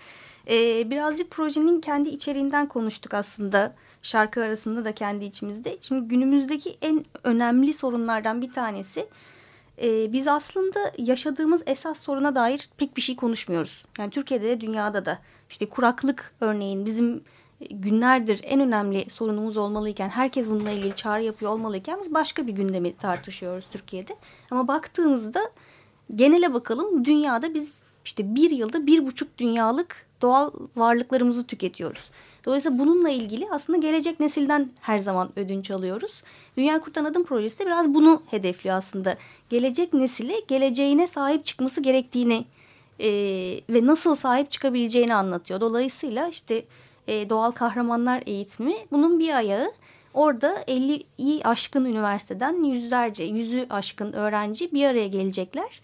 Ee, 0.49 0.91
birazcık 0.91 1.31
projenin 1.31 1.81
kendi 1.81 2.09
içeriğinden 2.09 2.69
konuştuk 2.69 3.15
aslında. 3.15 3.75
Şarkı 4.03 4.45
arasında 4.45 4.85
da 4.85 4.93
kendi 4.95 5.25
içimizde. 5.25 5.79
Şimdi 5.81 6.09
günümüzdeki 6.09 6.77
en 6.83 7.05
önemli 7.25 7.73
sorunlardan 7.73 8.43
bir 8.43 8.53
tanesi... 8.53 9.07
E, 9.83 10.13
biz 10.13 10.29
aslında 10.29 10.93
yaşadığımız 10.99 11.63
esas 11.67 12.01
soruna 12.01 12.35
dair 12.35 12.69
pek 12.77 12.97
bir 12.97 13.03
şey 13.03 13.17
konuşmuyoruz. 13.17 13.85
Yani 13.99 14.11
Türkiye'de 14.11 14.49
de 14.49 14.61
dünyada 14.61 15.05
da 15.05 15.19
işte 15.51 15.69
kuraklık 15.69 16.35
örneğin 16.41 16.87
bizim 16.87 17.25
günlerdir 17.61 18.41
en 18.43 18.61
önemli 18.61 19.11
sorunumuz 19.11 19.57
olmalıyken 19.57 20.09
herkes 20.09 20.49
bununla 20.49 20.71
ilgili 20.71 20.95
çağrı 20.95 21.23
yapıyor 21.23 21.53
olmalıyken 21.53 21.99
biz 22.01 22.15
başka 22.15 22.47
bir 22.47 22.53
gündemi 22.53 22.97
tartışıyoruz 22.97 23.67
Türkiye'de. 23.73 24.17
Ama 24.51 24.69
baktığınızda 24.69 25.41
genele 26.15 26.55
bakalım 26.55 27.05
dünyada 27.05 27.55
biz 27.55 27.83
işte 28.05 28.35
bir 28.35 28.51
yılda 28.51 28.87
bir 28.87 29.07
buçuk 29.07 29.39
dünyalık 29.39 30.07
doğal 30.23 30.51
varlıklarımızı 30.77 31.47
tüketiyoruz. 31.47 32.11
Dolayısıyla 32.45 32.79
bununla 32.79 33.11
ilgili 33.11 33.49
aslında 33.51 33.79
gelecek 33.79 34.21
nesilden 34.21 34.71
her 34.81 34.99
zaman 34.99 35.31
ödünç 35.37 35.71
alıyoruz. 35.71 36.23
Dünya 36.57 36.81
Kurtaran 36.81 37.05
Adım 37.05 37.25
Projesi 37.25 37.59
de 37.59 37.67
biraz 37.67 37.95
bunu 37.95 38.23
hedefliyor 38.27 38.77
aslında. 38.77 39.17
Gelecek 39.51 39.93
nesile 39.93 40.35
geleceğine 40.49 41.07
sahip 41.07 41.45
çıkması 41.45 41.81
gerektiğini 41.81 42.45
e, 43.01 43.09
ve 43.71 43.87
nasıl 43.87 44.15
sahip 44.15 44.51
çıkabileceğini 44.51 45.15
anlatıyor. 45.15 45.61
Dolayısıyla 45.61 46.29
işte 46.29 46.65
e, 47.09 47.31
doğal 47.31 47.51
kahramanlar 47.51 48.23
eğitimi 48.27 48.75
bunun 48.93 49.19
bir 49.19 49.37
ayağı. 49.37 49.73
Orada 50.15 50.63
50'yi 50.63 51.45
aşkın 51.45 51.85
üniversiteden 51.85 52.65
yüzlerce, 52.65 53.25
yüzü 53.25 53.67
aşkın 53.71 54.13
öğrenci 54.13 54.73
bir 54.73 54.85
araya 54.85 55.07
gelecekler. 55.07 55.81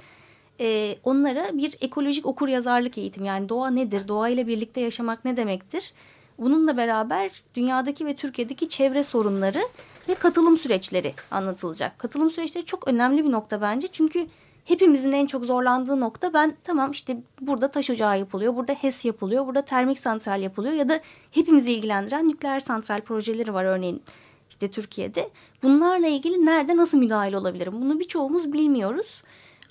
E, 0.60 0.96
onlara 1.04 1.58
bir 1.58 1.76
ekolojik 1.80 2.26
okur 2.26 2.48
yazarlık 2.48 2.98
eğitimi 2.98 3.26
yani 3.26 3.48
doğa 3.48 3.70
nedir, 3.70 4.08
doğayla 4.08 4.46
birlikte 4.46 4.80
yaşamak 4.80 5.24
ne 5.24 5.36
demektir? 5.36 5.92
Bununla 6.38 6.76
beraber 6.76 7.42
dünyadaki 7.54 8.06
ve 8.06 8.16
Türkiye'deki 8.16 8.68
çevre 8.68 9.04
sorunları 9.04 9.62
ve 10.08 10.14
katılım 10.14 10.56
süreçleri 10.56 11.14
anlatılacak. 11.30 11.98
Katılım 11.98 12.30
süreçleri 12.30 12.64
çok 12.64 12.88
önemli 12.88 13.24
bir 13.24 13.32
nokta 13.32 13.60
bence 13.60 13.88
çünkü 13.92 14.26
hepimizin 14.64 15.12
en 15.12 15.26
çok 15.26 15.44
zorlandığı 15.44 16.00
nokta 16.00 16.34
ben 16.34 16.56
tamam 16.64 16.90
işte 16.90 17.22
burada 17.40 17.70
taş 17.70 17.90
ocağı 17.90 18.18
yapılıyor, 18.18 18.56
burada 18.56 18.72
HES 18.72 19.04
yapılıyor, 19.04 19.46
burada 19.46 19.62
termik 19.62 19.98
santral 19.98 20.42
yapılıyor 20.42 20.74
ya 20.74 20.88
da 20.88 21.00
hepimizi 21.30 21.72
ilgilendiren 21.72 22.28
nükleer 22.28 22.60
santral 22.60 23.00
projeleri 23.00 23.54
var 23.54 23.64
örneğin 23.64 24.02
işte 24.50 24.70
Türkiye'de. 24.70 25.30
Bunlarla 25.62 26.06
ilgili 26.06 26.46
nerede 26.46 26.76
nasıl 26.76 26.98
müdahale 26.98 27.38
olabilirim? 27.38 27.72
Bunu 27.80 28.00
birçoğumuz 28.00 28.52
bilmiyoruz 28.52 29.22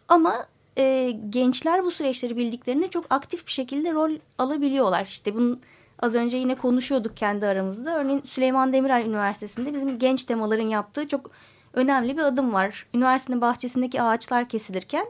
ama 0.08 0.48
e, 0.78 1.12
gençler 1.30 1.84
bu 1.84 1.92
süreçleri 1.92 2.38
bildiklerinde 2.38 2.88
çok 2.88 3.06
aktif 3.10 3.48
bir 3.48 3.52
şekilde 3.52 3.92
rol 3.94 4.12
alabiliyorlar. 4.38 5.06
İşte 5.06 5.36
bunun 5.36 5.62
az 6.00 6.16
önce 6.16 6.38
yine 6.38 6.56
konuşuyorduk 6.56 7.18
kendi 7.18 7.46
aramızda. 7.46 8.00
Örneğin 8.00 8.22
Süleyman 8.22 8.74
Demirel 8.74 9.06
Üniversitesi'nde 9.06 9.74
bizim 9.74 10.00
genç 10.00 10.24
temaların 10.24 10.68
yaptığı 10.68 11.08
çok 11.08 11.32
önemli 11.74 12.18
bir 12.18 12.22
adım 12.22 12.54
var. 12.54 12.86
Üniversitenin 12.94 13.42
bahçesindeki 13.42 14.02
ağaçlar 14.02 14.50
kesilirken 14.50 15.06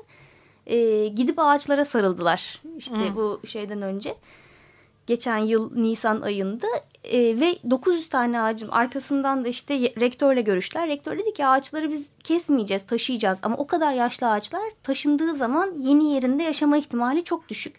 e, 0.67 1.07
gidip 1.07 1.39
ağaçlara 1.39 1.85
sarıldılar. 1.85 2.61
İşte 2.77 2.95
hmm. 2.95 3.15
bu 3.15 3.41
şeyden 3.47 3.81
önce. 3.81 4.15
Geçen 5.07 5.37
yıl 5.37 5.75
Nisan 5.75 6.21
ayında 6.21 6.67
e, 7.03 7.39
ve 7.39 7.57
900 7.69 8.09
tane 8.09 8.41
ağacın 8.41 8.69
arkasından 8.69 9.45
da 9.45 9.47
işte 9.47 9.79
rektörle 9.79 10.41
görüşler. 10.41 10.87
Rektör 10.87 11.17
dedi 11.17 11.33
ki 11.33 11.45
ağaçları 11.45 11.91
biz 11.91 12.09
kesmeyeceğiz, 12.23 12.85
taşıyacağız. 12.85 13.39
Ama 13.43 13.55
o 13.57 13.67
kadar 13.67 13.93
yaşlı 13.93 14.31
ağaçlar 14.31 14.63
taşındığı 14.83 15.35
zaman 15.35 15.73
yeni 15.79 16.13
yerinde 16.13 16.43
yaşama 16.43 16.77
ihtimali 16.77 17.23
çok 17.23 17.49
düşük. 17.49 17.75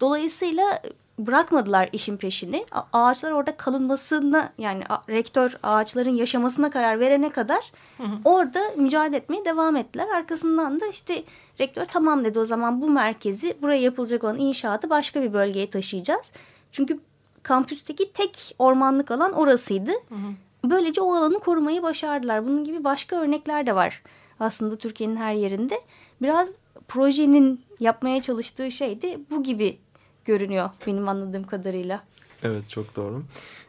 Dolayısıyla 0.00 0.82
bırakmadılar 1.18 1.88
işin 1.92 2.16
peşini. 2.16 2.66
Ağaçlar 2.92 3.30
orada 3.30 3.56
kalınmasına 3.56 4.52
yani 4.58 4.84
rektör 5.08 5.58
ağaçların 5.62 6.10
yaşamasına 6.10 6.70
karar 6.70 7.00
verene 7.00 7.30
kadar 7.30 7.72
hı 7.96 8.02
hı. 8.02 8.16
orada 8.24 8.60
mücadele 8.76 9.16
etmeye 9.16 9.44
devam 9.44 9.76
ettiler. 9.76 10.08
Arkasından 10.08 10.80
da 10.80 10.86
işte 10.86 11.24
rektör 11.60 11.84
tamam 11.84 12.24
dedi 12.24 12.38
o 12.38 12.46
zaman 12.46 12.82
bu 12.82 12.90
merkezi 12.90 13.56
buraya 13.62 13.80
yapılacak 13.80 14.24
olan 14.24 14.38
inşaatı 14.38 14.90
başka 14.90 15.22
bir 15.22 15.32
bölgeye 15.32 15.70
taşıyacağız. 15.70 16.32
Çünkü 16.72 17.00
kampüsteki 17.42 18.12
tek 18.12 18.54
ormanlık 18.58 19.10
alan 19.10 19.32
orasıydı. 19.32 19.90
Hı 19.90 20.14
hı. 20.14 20.70
Böylece 20.70 21.00
o 21.00 21.14
alanı 21.14 21.38
korumayı 21.38 21.82
başardılar. 21.82 22.46
Bunun 22.46 22.64
gibi 22.64 22.84
başka 22.84 23.16
örnekler 23.16 23.66
de 23.66 23.74
var 23.74 24.02
aslında 24.40 24.76
Türkiye'nin 24.76 25.16
her 25.16 25.34
yerinde. 25.34 25.74
Biraz 26.22 26.54
projenin 26.88 27.64
yapmaya 27.80 28.22
çalıştığı 28.22 28.70
şey 28.70 29.02
de 29.02 29.18
bu 29.30 29.42
gibi 29.42 29.78
görünüyor 30.24 30.70
benim 30.86 31.08
anladığım 31.08 31.44
kadarıyla. 31.44 32.04
Evet 32.42 32.68
çok 32.68 32.96
doğru. 32.96 33.22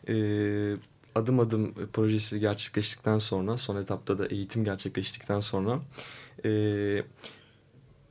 Ee, 0.08 0.76
adım 1.16 1.40
adım 1.40 1.74
projesi 1.94 2.40
gerçekleştikten 2.40 3.20
sonra 3.20 3.58
son 3.58 3.76
etapta 3.76 4.20
da 4.20 4.26
eğitim 4.26 4.64
gerçekleştikten 4.64 5.40
sonra 5.40 5.80
e, 6.46 6.50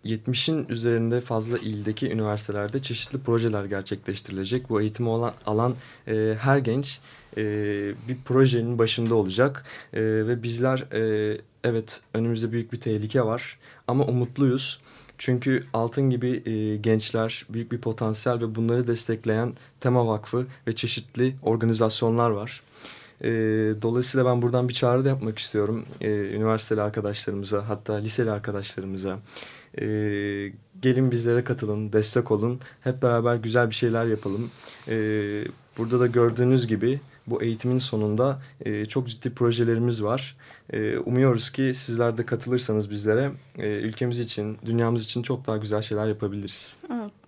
70'in 0.05 0.69
üzerinde 0.69 1.21
fazla 1.21 1.59
ildeki 1.59 2.11
üniversitelerde 2.11 2.83
çeşitli 2.83 3.19
projeler 3.19 3.65
gerçekleştirilecek. 3.65 4.71
Bu 4.71 4.81
eğitimi 4.81 5.09
olan, 5.09 5.35
alan 5.47 5.75
e, 6.09 6.37
her 6.41 6.59
genç 6.59 7.01
e, 7.37 7.43
bir 8.09 8.17
projenin 8.25 8.79
başında 8.79 9.15
olacak 9.15 9.65
e, 9.93 10.01
ve 10.03 10.43
bizler 10.43 10.79
e, 10.93 11.41
evet 11.65 12.01
önümüzde 12.15 12.53
büyük 12.53 12.73
bir 12.73 12.81
tehlike 12.81 13.23
var 13.25 13.59
ama 13.89 14.05
umutluyuz. 14.05 14.81
Çünkü 15.19 15.65
Altın 15.73 16.11
gibi 16.11 16.43
e, 16.47 16.77
gençler, 16.77 17.47
büyük 17.49 17.73
bir 17.73 17.79
potansiyel 17.79 18.41
ve 18.41 18.55
bunları 18.55 18.87
destekleyen 18.87 19.53
Tema 19.81 20.07
Vakfı 20.07 20.47
ve 20.67 20.75
çeşitli 20.75 21.35
organizasyonlar 21.43 22.31
var. 22.31 22.63
E, 23.21 23.31
dolayısıyla 23.83 24.27
ben 24.27 24.43
buradan 24.43 24.69
bir 24.69 24.75
çağrı 24.75 25.05
da 25.05 25.09
yapmak 25.09 25.39
istiyorum. 25.39 25.85
E, 26.01 26.11
üniversiteli 26.11 26.81
arkadaşlarımıza, 26.81 27.69
hatta 27.69 27.95
liseli 27.95 28.31
arkadaşlarımıza. 28.31 29.19
E, 29.81 29.87
gelin 30.83 31.11
bizlere 31.11 31.45
katılın, 31.45 31.93
destek 31.93 32.31
olun. 32.31 32.61
Hep 32.81 33.03
beraber 33.03 33.37
güzel 33.37 33.71
bir 33.71 33.75
şeyler 33.75 34.07
yapalım. 34.07 34.51
E, 34.89 34.97
burada 35.79 36.01
da 36.01 36.07
gördüğünüz 36.07 36.67
gibi 36.67 37.01
bu 37.27 37.43
eğitimin 37.43 37.79
sonunda 37.79 38.39
e, 38.61 38.87
çok 38.87 39.09
ciddi 39.09 39.35
projelerimiz 39.35 40.03
var. 40.03 40.37
E, 40.73 40.99
umuyoruz 40.99 41.51
ki 41.51 41.75
sizler 41.75 42.17
de 42.17 42.27
katılırsanız 42.27 42.91
bizlere 42.91 43.31
e, 43.59 43.67
ülkemiz 43.67 44.21
için, 44.21 44.59
dünyamız 44.67 45.05
için 45.05 45.23
çok 45.23 45.47
daha 45.47 45.57
güzel 45.57 45.83
şeyler 45.83 46.07
yapabiliriz. 46.07 46.79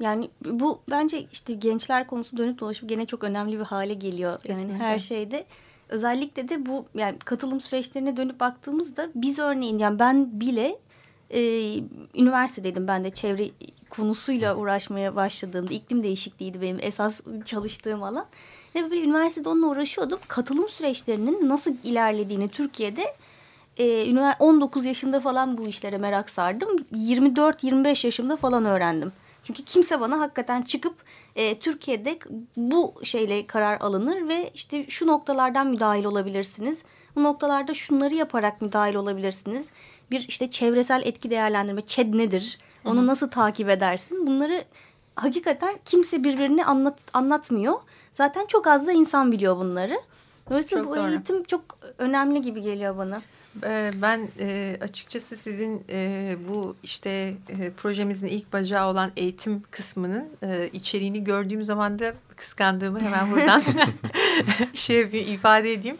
Yani 0.01 0.31
bu 0.45 0.81
bence 0.91 1.27
işte 1.33 1.55
gençler 1.55 2.07
konusu 2.07 2.37
dönüp 2.37 2.61
dolaşıp 2.61 2.89
gene 2.89 3.07
çok 3.07 3.25
önemli 3.25 3.59
bir 3.59 3.65
hale 3.65 3.95
geliyor. 3.95 4.39
Kesinlikle. 4.41 4.73
Yani 4.73 4.83
her 4.83 4.99
şeyde. 4.99 5.47
Özellikle 5.89 6.49
de 6.49 6.67
bu 6.67 6.87
yani 6.95 7.19
katılım 7.19 7.61
süreçlerine 7.61 8.17
dönüp 8.17 8.41
baktığımızda 8.41 9.11
biz 9.15 9.39
örneğin 9.39 9.79
yani 9.79 9.99
ben 9.99 10.41
bile 10.41 10.79
e, 11.31 11.41
üniversitedeydim 12.15 12.89
ben 12.89 13.05
de 13.05 13.11
çevre 13.11 13.51
konusuyla 13.91 14.57
uğraşmaya 14.57 15.17
başladığımda 15.17 15.75
iklim 15.75 16.03
değişikliğiydi 16.03 16.61
benim 16.61 16.79
esas 16.81 17.21
çalıştığım 17.45 18.03
alan. 18.03 18.27
Ve 18.77 18.91
böyle 18.91 19.03
üniversitede 19.03 19.49
onunla 19.49 19.67
uğraşıyordum. 19.67 20.19
Katılım 20.29 20.69
süreçlerinin 20.69 21.49
nasıl 21.49 21.75
ilerlediğini 21.85 22.49
Türkiye'de 22.49 23.15
e, 23.77 24.35
19 24.39 24.85
yaşında 24.85 25.21
falan 25.21 25.59
bu 25.59 25.69
işlere 25.69 25.99
merak 25.99 26.31
sardım. 26.31 26.77
24-25 26.93 28.07
yaşımda 28.07 28.37
falan 28.37 28.65
öğrendim. 28.65 29.13
Çünkü 29.45 29.65
kimse 29.65 30.01
bana 30.01 30.21
hakikaten 30.21 30.63
çıkıp 30.63 30.95
e, 31.37 31.59
Türkiye'de 31.59 32.19
bu 32.57 32.95
şeyle 33.03 33.47
karar 33.47 33.81
alınır 33.81 34.29
ve 34.29 34.51
işte 34.55 34.87
şu 34.89 35.07
noktalardan 35.07 35.67
müdahil 35.67 36.05
olabilirsiniz. 36.05 36.83
Bu 37.17 37.23
noktalarda 37.23 37.75
şunları 37.75 38.15
yaparak 38.15 38.63
müdahil 38.63 38.95
olabilirsiniz. 38.95 39.69
Bir 40.11 40.29
işte 40.29 40.51
çevresel 40.51 41.03
etki 41.05 41.31
değerlendirme, 41.31 41.81
ÇED 41.81 42.15
nedir? 42.15 42.59
Onu 42.85 43.07
nasıl 43.07 43.29
takip 43.31 43.69
edersin? 43.69 44.27
Bunları 44.27 44.65
hakikaten 45.17 45.79
kimse 45.85 46.25
birbirine 46.25 46.65
anlat, 46.65 46.99
anlatmıyor. 47.13 47.75
Zaten 48.17 48.47
çok 48.47 48.67
az 48.67 48.87
da 48.87 48.93
insan 48.93 49.33
biliyor 49.33 49.57
bunları. 49.57 50.01
Dolayısıyla 50.51 50.85
çok 50.85 50.93
bu 50.93 50.97
doğru. 50.97 51.09
eğitim 51.09 51.45
çok 51.45 51.63
önemli 51.99 52.43
gibi 52.43 52.63
geliyor 52.63 52.97
bana. 52.97 53.23
Ee, 53.65 53.93
ben 54.03 54.29
e, 54.41 54.77
açıkçası 54.81 55.37
sizin 55.37 55.85
e, 55.91 56.37
bu 56.49 56.77
işte 56.83 57.35
e, 57.49 57.71
projemizin 57.71 58.27
ilk 58.27 58.53
bacağı 58.53 58.89
olan 58.89 59.13
eğitim 59.17 59.63
kısmının 59.71 60.29
içeriğini 60.73 61.25
gördüğüm 61.25 61.65
zaman 61.65 61.99
da 61.99 62.15
kıskandığımı 62.37 63.01
hemen 63.01 63.31
buradan 63.31 63.63
şey 64.75 65.13
bir 65.13 65.27
ifade 65.27 65.73
edeyim. 65.73 65.97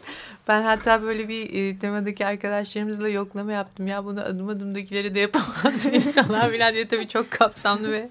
Ben 0.47 0.61
hatta 0.61 1.03
böyle 1.03 1.29
bir 1.29 1.53
e, 1.53 1.79
temadaki 1.79 2.25
arkadaşlarımızla 2.25 3.09
yoklama 3.09 3.51
yaptım. 3.51 3.87
Ya 3.87 4.05
bunu 4.05 4.21
adım 4.21 4.49
adımdakileri 4.49 5.15
de 5.15 5.19
yapamaz 5.19 5.85
mıyız 5.85 6.15
falan 6.15 6.51
filan 6.51 6.73
diye 6.73 6.87
tabii 6.87 7.07
çok 7.07 7.31
kapsamlı 7.31 7.91
ve 7.91 8.09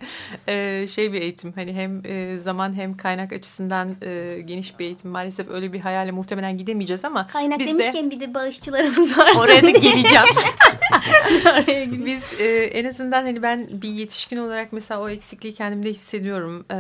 e, 0.49 0.87
şey 0.87 1.13
bir 1.13 1.21
eğitim. 1.21 1.53
Hani 1.53 1.73
hem 1.73 2.07
e, 2.07 2.39
zaman 2.39 2.75
hem 2.75 2.97
kaynak 2.97 3.33
açısından 3.33 3.97
e, 4.03 4.41
geniş 4.45 4.79
bir 4.79 4.85
eğitim. 4.85 5.11
Maalesef 5.11 5.51
öyle 5.51 5.73
bir 5.73 5.81
hayale 5.81 6.11
muhtemelen 6.11 6.59
gidemeyeceğiz 6.59 7.05
ama 7.05 7.27
Kaynak 7.27 7.59
biz 7.59 7.69
demişken 7.69 8.07
de, 8.07 8.11
bir 8.11 8.21
de 8.21 8.35
bağışçılarımız 8.35 9.19
var. 9.19 9.33
Oraya 9.39 9.63
da 9.63 9.71
geleceğim. 9.71 10.25
Biz 12.07 12.41
e, 12.41 12.45
en 12.65 12.85
azından 12.85 13.23
hani 13.23 13.43
ben 13.43 13.69
bir 13.71 13.89
yetişkin 13.89 14.37
olarak 14.37 14.73
mesela 14.73 15.01
o 15.01 15.09
eksikliği 15.09 15.55
kendimde 15.55 15.91
hissediyorum. 15.91 16.65
E, 16.71 16.77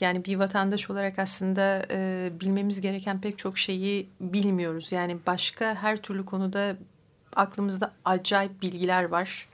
yani 0.00 0.24
bir 0.24 0.36
vatandaş 0.36 0.73
olarak 0.90 1.18
aslında 1.18 1.86
e, 1.90 2.30
bilmemiz 2.40 2.80
gereken 2.80 3.20
pek 3.20 3.38
çok 3.38 3.58
şeyi 3.58 4.08
bilmiyoruz. 4.20 4.92
Yani 4.92 5.18
başka 5.26 5.74
her 5.74 5.96
türlü 5.96 6.24
konuda 6.24 6.76
aklımızda 7.36 7.92
acayip 8.04 8.62
bilgiler 8.62 9.04
var. 9.04 9.48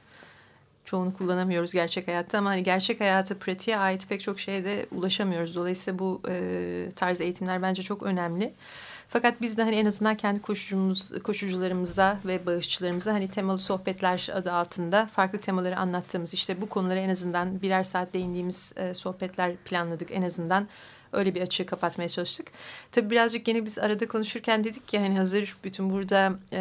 Çoğunu 0.84 1.14
kullanamıyoruz 1.14 1.72
gerçek 1.72 2.08
hayatta 2.08 2.38
ama 2.38 2.50
hani 2.50 2.62
gerçek 2.62 3.00
hayata, 3.00 3.38
pratiğe 3.38 3.78
ait 3.78 4.08
pek 4.08 4.20
çok 4.20 4.40
şeye 4.40 4.64
de 4.64 4.86
ulaşamıyoruz. 4.92 5.56
Dolayısıyla 5.56 5.98
bu 5.98 6.22
e, 6.28 6.88
tarz 6.96 7.20
eğitimler 7.20 7.62
bence 7.62 7.82
çok 7.82 8.02
önemli. 8.02 8.54
Fakat 9.12 9.40
biz 9.40 9.56
de 9.56 9.62
hani 9.62 9.76
en 9.76 9.86
azından 9.86 10.16
kendi 10.16 10.42
koşucumuz, 10.42 11.22
koşucularımıza 11.22 12.18
ve 12.24 12.46
bağışçılarımıza 12.46 13.12
hani 13.12 13.28
temalı 13.28 13.58
sohbetler 13.58 14.28
adı 14.34 14.52
altında 14.52 15.06
farklı 15.06 15.40
temaları 15.40 15.76
anlattığımız 15.76 16.34
işte 16.34 16.60
bu 16.60 16.68
konulara 16.68 16.98
en 16.98 17.08
azından 17.08 17.62
birer 17.62 17.82
saat 17.82 18.14
değindiğimiz 18.14 18.72
e, 18.76 18.94
sohbetler 18.94 19.56
planladık 19.56 20.10
en 20.10 20.22
azından. 20.22 20.68
Öyle 21.12 21.34
bir 21.34 21.42
açığı 21.42 21.66
kapatmaya 21.66 22.08
çalıştık. 22.08 22.46
Tabii 22.92 23.10
birazcık 23.10 23.48
yine 23.48 23.64
biz 23.64 23.78
arada 23.78 24.08
konuşurken 24.08 24.64
dedik 24.64 24.88
ki 24.88 24.98
hani 24.98 25.18
hazır 25.18 25.56
bütün 25.64 25.90
burada 25.90 26.32
e, 26.52 26.60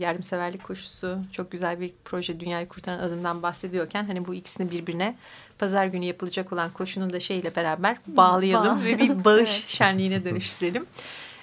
yardımseverlik 0.00 0.64
koşusu 0.64 1.18
çok 1.32 1.50
güzel 1.50 1.80
bir 1.80 1.92
proje 2.04 2.40
dünyayı 2.40 2.68
kurtaran 2.68 2.98
adımdan 2.98 3.42
bahsediyorken 3.42 4.04
hani 4.04 4.24
bu 4.24 4.34
ikisini 4.34 4.70
birbirine 4.70 5.16
pazar 5.58 5.86
günü 5.86 6.04
yapılacak 6.04 6.52
olan 6.52 6.70
koşunun 6.70 7.12
da 7.12 7.20
şeyle 7.20 7.56
beraber 7.56 7.96
bağlayalım 8.06 8.78
Bağ. 8.78 8.84
ve 8.84 8.98
bir 8.98 9.24
bağış 9.24 9.50
şenliğine 9.66 10.24
dönüştürelim. 10.24 10.86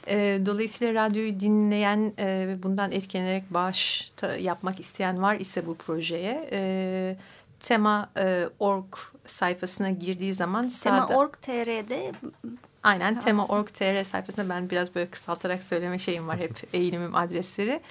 E, 0.08 0.42
dolayısıyla 0.46 0.94
radyoyu 0.94 1.40
dinleyen 1.40 2.14
e, 2.18 2.26
ve 2.26 2.64
bundan 2.64 2.92
etkilenerek 2.92 3.44
bağış 3.54 4.12
yapmak 4.40 4.80
isteyen 4.80 5.22
var 5.22 5.36
ise 5.36 5.68
bu 5.68 5.76
projeye... 5.76 6.50
E, 6.52 7.18
tema.org 7.64 8.96
sayfasına 9.26 9.90
girdiği 9.90 10.34
zaman 10.34 10.68
sağda... 10.68 11.08
Tema.org.tr'de 11.08 12.12
Aynen 12.84 13.20
tema.org.tr 13.20 14.04
sayfasında 14.04 14.50
ben 14.50 14.70
biraz 14.70 14.96
böyle 14.96 15.10
kısaltarak 15.10 15.64
söyleme 15.64 16.00
şeyim 16.00 16.28
var 16.28 16.40
hep 16.40 16.52
eğilimim 16.74 17.16
adresleri. 17.16 17.82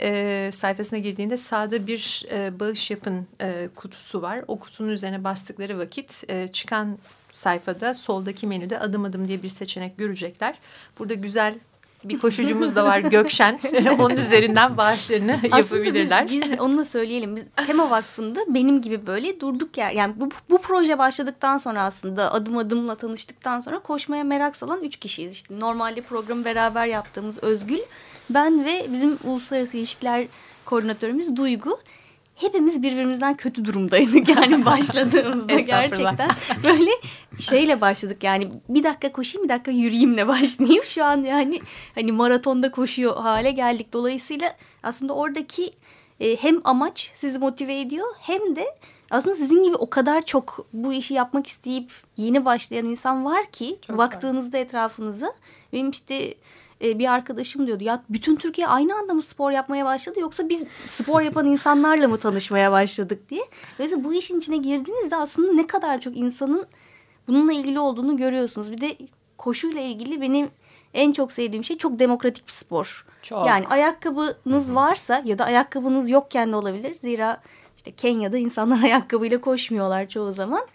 E, 0.00 0.50
sayfasına 0.54 0.98
girdiğinde 0.98 1.36
sağda 1.36 1.86
bir 1.86 2.26
e, 2.30 2.60
bağış 2.60 2.90
yapın 2.90 3.26
e, 3.40 3.68
kutusu 3.74 4.22
var. 4.22 4.44
O 4.48 4.58
kutunun 4.58 4.88
üzerine 4.88 5.24
bastıkları 5.24 5.78
vakit 5.78 6.24
e, 6.28 6.48
çıkan 6.48 6.98
sayfada 7.30 7.94
soldaki 7.94 8.46
menüde 8.46 8.78
adım 8.78 9.04
adım 9.04 9.28
diye 9.28 9.42
bir 9.42 9.48
seçenek 9.48 9.98
görecekler. 9.98 10.58
Burada 10.98 11.14
güzel 11.14 11.54
bir 12.04 12.18
koşucumuz 12.18 12.76
da 12.76 12.84
var 12.84 12.98
Gökşen. 12.98 13.60
Onun 13.98 14.16
üzerinden 14.16 14.76
bağışlarını 14.76 15.40
Aslında 15.52 15.56
yapabilirler. 15.56 16.28
Biz, 16.28 16.42
biz 16.42 16.60
onu 16.60 16.78
da 16.78 16.84
söyleyelim. 16.84 17.36
Biz 17.36 17.44
Tema 17.66 17.90
Vakfı'nda 17.90 18.40
benim 18.48 18.82
gibi 18.82 19.06
böyle 19.06 19.40
durduk 19.40 19.78
yer. 19.78 19.90
Yani 19.90 20.14
bu, 20.16 20.28
bu 20.50 20.58
proje 20.58 20.98
başladıktan 20.98 21.58
sonra 21.58 21.82
aslında 21.82 22.32
adım 22.32 22.56
adımla 22.58 22.94
tanıştıktan 22.94 23.60
sonra 23.60 23.78
koşmaya 23.78 24.24
merak 24.24 24.56
salan 24.56 24.82
üç 24.84 24.96
kişiyiz. 24.96 25.32
İşte 25.32 25.60
normalde 25.60 26.00
programı 26.00 26.44
beraber 26.44 26.86
yaptığımız 26.86 27.38
Özgül, 27.42 27.80
ben 28.30 28.64
ve 28.64 28.86
bizim 28.92 29.18
uluslararası 29.24 29.76
ilişkiler 29.76 30.26
koordinatörümüz 30.64 31.36
Duygu 31.36 31.78
hepimiz 32.34 32.82
birbirimizden 32.82 33.34
kötü 33.36 33.64
durumdaydık 33.64 34.28
yani 34.28 34.64
başladığımızda 34.64 35.54
gerçekten. 35.54 36.30
Böyle 36.64 36.90
şeyle 37.38 37.80
başladık 37.80 38.24
yani 38.24 38.52
bir 38.68 38.84
dakika 38.84 39.12
koşayım 39.12 39.44
bir 39.44 39.48
dakika 39.54 39.70
yürüyeyimle 39.70 40.28
başlayayım. 40.28 40.84
Şu 40.84 41.04
an 41.04 41.24
yani 41.24 41.60
hani 41.94 42.12
maratonda 42.12 42.70
koşuyor 42.70 43.16
hale 43.16 43.50
geldik. 43.50 43.92
Dolayısıyla 43.92 44.56
aslında 44.82 45.12
oradaki 45.14 45.72
e, 46.20 46.36
hem 46.36 46.60
amaç 46.64 47.10
sizi 47.14 47.38
motive 47.38 47.80
ediyor 47.80 48.06
hem 48.20 48.56
de 48.56 48.64
aslında 49.10 49.36
sizin 49.36 49.64
gibi 49.64 49.76
o 49.76 49.90
kadar 49.90 50.22
çok 50.22 50.66
bu 50.72 50.92
işi 50.92 51.14
yapmak 51.14 51.46
isteyip 51.46 51.92
yeni 52.16 52.44
başlayan 52.44 52.86
insan 52.86 53.24
var 53.24 53.46
ki 53.46 53.76
çok 53.86 53.98
baktığınızda 53.98 54.58
var. 54.58 54.62
etrafınıza 54.62 55.32
benim 55.72 55.90
işte 55.90 56.34
e, 56.82 56.98
bir 56.98 57.12
arkadaşım 57.12 57.66
diyordu 57.66 57.84
ya 57.84 58.02
bütün 58.08 58.36
Türkiye 58.36 58.66
aynı 58.66 58.96
anda 58.96 59.14
mı 59.14 59.22
spor 59.22 59.50
yapmaya 59.50 59.84
başladı 59.84 60.20
yoksa 60.20 60.48
biz 60.48 60.64
spor 60.88 61.20
yapan 61.20 61.46
insanlarla 61.46 62.08
mı 62.08 62.18
tanışmaya 62.18 62.72
başladık 62.72 63.30
diye. 63.30 63.42
Dolayısıyla 63.78 64.04
bu 64.04 64.14
işin 64.14 64.38
içine 64.38 64.56
girdiğinizde 64.56 65.16
aslında 65.16 65.52
ne 65.52 65.66
kadar 65.66 66.00
çok 66.00 66.16
insanın 66.16 66.66
bununla 67.28 67.52
ilgili 67.52 67.80
olduğunu 67.80 68.16
görüyorsunuz. 68.16 68.72
Bir 68.72 68.80
de 68.80 68.96
koşuyla 69.38 69.80
ilgili 69.80 70.20
benim 70.20 70.50
en 70.94 71.12
çok 71.12 71.32
sevdiğim 71.32 71.64
şey 71.64 71.78
çok 71.78 71.98
demokratik 71.98 72.46
bir 72.46 72.52
spor. 72.52 73.06
Çok. 73.22 73.46
Yani 73.46 73.66
ayakkabınız 73.66 74.74
varsa 74.74 75.22
ya 75.24 75.38
da 75.38 75.44
ayakkabınız 75.44 76.10
yokken 76.10 76.52
de 76.52 76.56
olabilir. 76.56 76.94
Zira 76.94 77.42
işte 77.76 77.92
Kenya'da 77.92 78.38
insanlar 78.38 78.82
ayakkabıyla 78.84 79.40
koşmuyorlar 79.40 80.08
çoğu 80.08 80.32
zaman. 80.32 80.66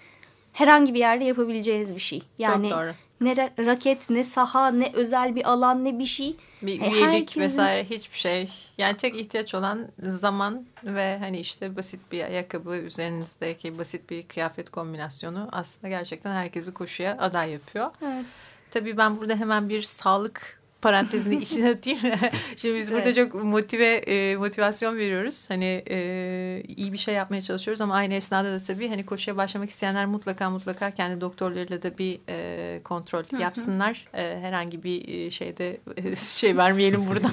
Herhangi 0.54 0.93
bir 0.93 1.00
yerde 1.00 1.24
yapabileceğiniz 1.24 1.96
bir 1.96 2.00
şey. 2.00 2.24
Yani 2.38 2.72
ne 3.21 3.36
raket 3.60 4.10
ne 4.10 4.23
saha 4.23 4.71
ne 4.71 4.91
özel 4.93 5.36
bir 5.36 5.49
alan 5.49 5.86
ne 5.86 5.99
bir 5.99 6.06
şey. 6.06 6.36
Bir 6.62 6.82
e, 6.82 6.88
üyelik 6.88 7.13
herkesin... 7.13 7.41
vesaire 7.41 7.84
hiçbir 7.84 8.17
şey. 8.17 8.49
Yani 8.77 8.97
tek 8.97 9.15
ihtiyaç 9.15 9.56
olan 9.56 9.88
zaman 9.99 10.65
ve 10.84 11.17
hani 11.17 11.39
işte 11.39 11.75
basit 11.75 12.12
bir 12.12 12.23
ayakkabı 12.23 12.75
üzerinizdeki 12.75 13.77
basit 13.77 14.10
bir 14.10 14.27
kıyafet 14.27 14.69
kombinasyonu 14.69 15.49
aslında 15.51 15.89
gerçekten 15.89 16.32
herkesi 16.32 16.73
koşuya 16.73 17.17
aday 17.19 17.51
yapıyor. 17.51 17.91
Evet. 18.01 18.25
Tabii 18.71 18.97
ben 18.97 19.17
burada 19.17 19.36
hemen 19.36 19.69
bir 19.69 19.82
sağlık 19.82 20.62
parantezini 20.81 21.35
içine 21.41 21.69
atayım. 21.69 21.99
Şimdi 22.55 22.75
biz 22.75 22.91
burada 22.91 23.09
evet. 23.09 23.15
çok 23.15 23.43
motive 23.43 23.95
e, 23.95 24.35
motivasyon 24.35 24.97
veriyoruz. 24.97 25.49
Hani 25.49 25.83
e, 25.89 26.63
iyi 26.67 26.93
bir 26.93 26.97
şey 26.97 27.13
yapmaya 27.13 27.41
çalışıyoruz 27.41 27.81
ama 27.81 27.95
aynı 27.95 28.13
esnada 28.13 28.53
da 28.53 28.63
tabii 28.63 28.89
hani 28.89 29.05
koşuya 29.05 29.37
başlamak 29.37 29.69
isteyenler 29.69 30.05
mutlaka 30.05 30.49
mutlaka 30.49 30.91
kendi 30.91 31.21
doktorlarıyla 31.21 31.83
da 31.83 31.97
bir 31.97 32.19
e, 32.29 32.81
kontrol 32.83 33.23
Hı 33.23 33.23
-hı. 33.23 33.41
yapsınlar. 33.41 34.07
E, 34.13 34.39
herhangi 34.39 34.83
bir 34.83 35.07
e, 35.07 35.29
şeyde 35.29 35.77
şey 36.15 36.57
vermeyelim 36.57 37.07
buradan 37.07 37.31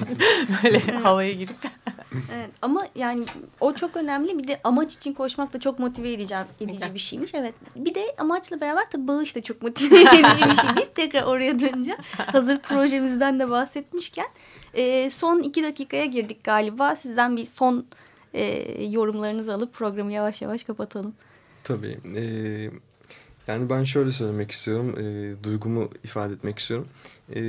böyle 0.63 0.79
havaya 0.79 1.31
girip. 1.31 1.57
Evet, 2.35 2.49
ama 2.61 2.81
yani 2.95 3.25
o 3.59 3.73
çok 3.73 3.97
önemli. 3.97 4.39
Bir 4.39 4.47
de 4.47 4.59
amaç 4.63 4.93
için 4.93 5.13
koşmak 5.13 5.53
da 5.53 5.59
çok 5.59 5.79
motive 5.79 6.13
edici, 6.13 6.35
edici 6.59 6.93
bir 6.93 6.99
şeymiş. 6.99 7.33
Evet. 7.33 7.53
Bir 7.75 7.95
de 7.95 8.15
amaçla 8.17 8.61
beraber 8.61 8.89
tabii 8.89 9.07
bağış 9.07 9.35
da 9.35 9.43
çok 9.43 9.61
motive 9.61 10.01
edici 10.01 10.49
bir 10.49 10.53
şey 10.53 10.75
değil. 10.75 10.89
Tekrar 10.95 11.23
oraya 11.23 11.59
döneceğim. 11.59 11.99
Hazır 12.17 12.59
projemizden 12.59 13.39
de 13.39 13.49
bahsetmişken 13.49 14.27
e, 14.73 15.09
son 15.09 15.39
iki 15.39 15.63
dakikaya 15.63 16.05
girdik 16.05 16.43
galiba. 16.43 16.95
Sizden 16.95 17.37
bir 17.37 17.45
son 17.45 17.85
e, 18.33 18.43
yorumlarınızı 18.85 19.53
alıp 19.53 19.73
programı 19.73 20.11
yavaş 20.11 20.41
yavaş 20.41 20.63
kapatalım. 20.63 21.13
Tabii. 21.63 21.97
E, 22.15 22.23
yani 23.47 23.69
ben 23.69 23.83
şöyle 23.83 24.11
söylemek 24.11 24.51
istiyorum. 24.51 24.95
E, 24.99 25.43
duygumu 25.43 25.89
ifade 26.03 26.33
etmek 26.33 26.59
istiyorum. 26.59 26.87
E, 27.35 27.41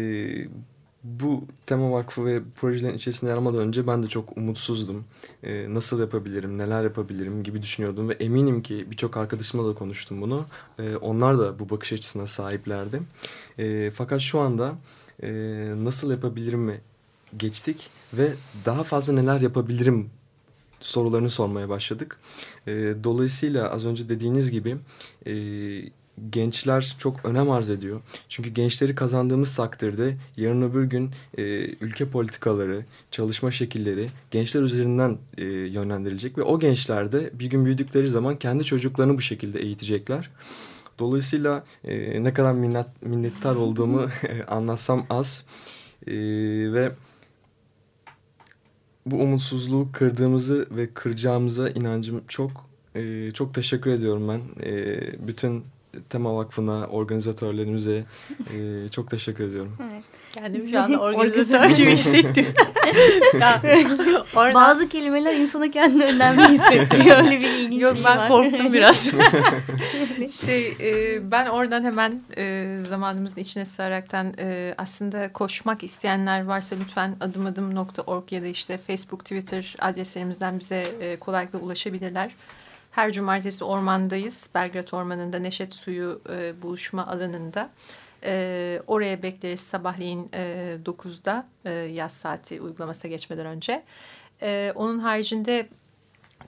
bu 1.06 1.44
tema 1.66 1.92
vakfı 1.92 2.24
ve 2.24 2.42
projelerin 2.56 2.96
içerisinde 2.96 3.30
yer 3.30 3.36
almadan 3.36 3.60
önce 3.60 3.86
ben 3.86 4.02
de 4.02 4.06
çok 4.06 4.36
umutsuzdum. 4.36 5.04
Ee, 5.44 5.74
nasıl 5.74 6.00
yapabilirim, 6.00 6.58
neler 6.58 6.84
yapabilirim 6.84 7.42
gibi 7.42 7.62
düşünüyordum 7.62 8.08
ve 8.08 8.12
eminim 8.12 8.62
ki 8.62 8.86
birçok 8.90 9.16
arkadaşımla 9.16 9.68
da 9.68 9.74
konuştum 9.74 10.20
bunu. 10.20 10.46
Ee, 10.78 10.96
onlar 10.96 11.38
da 11.38 11.58
bu 11.58 11.70
bakış 11.70 11.92
açısına 11.92 12.26
sahiplerdi. 12.26 13.02
Ee, 13.58 13.90
fakat 13.94 14.20
şu 14.20 14.38
anda 14.38 14.74
e, 15.22 15.28
nasıl 15.76 16.10
yapabilirim 16.10 16.60
mi 16.60 16.80
geçtik 17.36 17.90
ve 18.12 18.34
daha 18.64 18.84
fazla 18.84 19.12
neler 19.12 19.40
yapabilirim 19.40 20.10
sorularını 20.80 21.30
sormaya 21.30 21.68
başladık. 21.68 22.18
E, 22.66 22.94
dolayısıyla 23.04 23.70
az 23.70 23.86
önce 23.86 24.08
dediğiniz 24.08 24.50
gibi 24.50 24.76
e, 25.26 25.32
gençler 26.30 26.96
çok 26.98 27.24
önem 27.24 27.50
arz 27.50 27.70
ediyor. 27.70 28.00
Çünkü 28.28 28.50
gençleri 28.50 28.94
kazandığımız 28.94 29.56
takdirde 29.56 30.16
yarın 30.36 30.62
öbür 30.62 30.84
gün 30.84 31.10
e, 31.38 31.42
ülke 31.80 32.08
politikaları, 32.08 32.84
çalışma 33.10 33.50
şekilleri 33.50 34.08
gençler 34.30 34.62
üzerinden 34.62 35.18
e, 35.38 35.44
yönlendirilecek 35.44 36.38
ve 36.38 36.42
o 36.42 36.58
gençler 36.58 37.12
de 37.12 37.30
bir 37.34 37.46
gün 37.46 37.64
büyüdükleri 37.64 38.08
zaman 38.08 38.36
kendi 38.36 38.64
çocuklarını 38.64 39.16
bu 39.16 39.20
şekilde 39.20 39.60
eğitecekler. 39.60 40.30
Dolayısıyla 40.98 41.64
e, 41.84 42.24
ne 42.24 42.34
kadar 42.34 42.52
minnet, 42.52 43.02
minnettar 43.02 43.56
olduğumu 43.56 44.08
anlatsam 44.48 45.06
az 45.10 45.44
e, 46.06 46.12
ve 46.72 46.92
bu 49.06 49.16
umutsuzluğu 49.16 49.88
kırdığımızı 49.92 50.66
ve 50.70 50.94
kıracağımıza 50.94 51.70
inancım 51.70 52.22
çok. 52.28 52.66
E, 52.94 53.32
çok 53.32 53.54
teşekkür 53.54 53.90
ediyorum 53.90 54.28
ben. 54.28 54.40
E, 54.66 55.00
bütün 55.26 55.64
Tema 56.10 56.36
Vakfı'na, 56.36 56.86
organizatörlerimize 56.86 58.04
e, 58.54 58.88
çok 58.88 59.10
teşekkür 59.10 59.44
ediyorum. 59.44 59.76
Evet. 59.92 60.04
Kendimi 60.32 60.70
şu 60.70 60.80
anda 60.80 61.00
organizatör 61.00 61.70
gibi 61.70 61.90
hissettim. 61.90 62.46
Oradan... 64.36 64.54
Bazı 64.54 64.88
kelimeler 64.88 65.34
insana 65.34 65.70
kendini 65.70 66.04
önemli 66.04 66.48
hissettiriyor. 66.48 67.16
Öyle 67.16 67.40
bir 67.40 67.50
ilginç 67.50 67.82
Yok 67.82 67.96
şey 67.96 68.04
ben 68.04 68.18
var. 68.18 68.28
korktum 68.28 68.72
biraz. 68.72 69.10
şey 70.46 70.76
e, 70.80 71.30
ben 71.30 71.46
oradan 71.46 71.84
hemen 71.84 72.22
e, 72.36 72.76
zamanımızın 72.88 73.40
içine 73.40 73.64
sığaraktan 73.64 74.34
e, 74.38 74.74
aslında 74.78 75.32
koşmak 75.32 75.84
isteyenler 75.84 76.44
varsa 76.44 76.76
lütfen 76.76 77.16
adımadım.org 77.20 78.32
ya 78.32 78.42
da 78.42 78.46
işte 78.46 78.78
Facebook, 78.78 79.24
Twitter 79.24 79.76
adreslerimizden 79.78 80.58
bize 80.58 80.86
e, 81.00 81.16
kolaylıkla 81.16 81.58
ulaşabilirler. 81.58 82.30
Her 82.96 83.12
cumartesi 83.12 83.64
ormandayız. 83.64 84.50
Belgrad 84.54 84.92
Ormanı'nda 84.92 85.38
Neşet 85.38 85.74
Suyu 85.74 86.20
e, 86.30 86.62
buluşma 86.62 87.06
alanında. 87.06 87.70
E, 88.24 88.82
oraya 88.86 89.22
bekleriz 89.22 89.60
sabahleyin 89.60 90.28
e, 90.34 90.76
9'da 90.84 91.46
e, 91.64 91.70
yaz 91.70 92.12
saati 92.12 92.60
uygulamasına 92.60 93.10
geçmeden 93.10 93.46
önce. 93.46 93.82
E, 94.42 94.72
onun 94.74 94.98
haricinde 94.98 95.68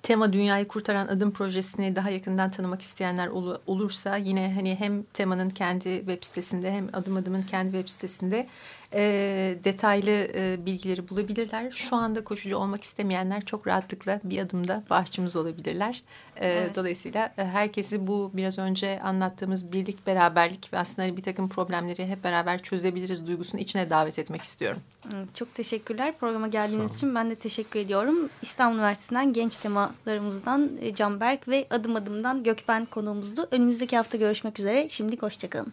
Tema 0.03 0.33
Dünyayı 0.33 0.69
Kurtaran 0.69 1.07
Adım 1.07 1.33
projesini 1.33 1.97
daha 1.97 2.11
yakından 2.11 2.51
tanımak 2.51 2.83
isteyenler 2.83 3.29
ol, 3.29 3.57
olursa 3.67 4.17
yine 4.17 4.55
hani 4.55 4.77
hem 4.77 5.03
Tema'nın 5.03 5.51
kendi 5.51 5.99
web 5.99 6.25
sitesinde 6.25 6.73
hem 6.73 6.89
Adım 6.93 7.17
Adım'ın 7.17 7.43
kendi 7.43 7.73
web 7.73 7.89
sitesinde 7.89 8.49
e, 8.93 9.59
detaylı 9.65 10.11
e, 10.11 10.67
bilgileri 10.67 11.09
bulabilirler. 11.09 11.71
Şu 11.71 11.97
anda 11.97 12.25
koşucu 12.25 12.57
olmak 12.57 12.85
istemeyenler 12.85 13.45
çok 13.45 13.67
rahatlıkla 13.67 14.21
bir 14.25 14.39
adımda 14.39 14.83
bağışçımız 14.91 15.37
olabilirler. 15.37 16.03
E, 16.37 16.49
evet. 16.49 16.77
Dolayısıyla 16.77 17.35
e, 17.39 17.45
herkesi 17.45 18.07
bu 18.07 18.31
biraz 18.35 18.59
önce 18.59 19.01
anlattığımız 19.01 19.73
birlik, 19.73 20.07
beraberlik 20.07 20.73
ve 20.73 20.79
aslında 20.79 21.17
bir 21.17 21.23
takım 21.23 21.49
problemleri 21.49 22.07
hep 22.07 22.25
beraber 22.25 22.63
çözebiliriz 22.63 23.27
duygusunu 23.27 23.61
içine 23.61 23.91
davet 23.91 24.19
etmek 24.19 24.43
istiyorum. 24.43 24.81
Çok 25.35 25.55
teşekkürler 25.55 26.19
programa 26.19 26.49
geldiğiniz 26.49 26.97
için 26.97 27.15
ben 27.15 27.31
de 27.31 27.35
teşekkür 27.35 27.81
ediyorum. 27.81 28.29
İstanbul 28.43 28.77
Üniversitesi'nden 28.77 29.33
genç 29.33 29.57
temalarımızdan 29.57 30.71
e, 30.81 30.95
Canberk 30.95 31.49
ve 31.49 31.67
adım 31.71 31.97
adımdan 31.97 32.43
Gökben 32.43 32.85
konuğumuzdu. 32.85 33.49
Önümüzdeki 33.51 33.97
hafta 33.97 34.19
görüşmek 34.19 34.59
üzere. 34.59 34.89
Şimdi 34.89 35.19
hoşçakalın. 35.19 35.73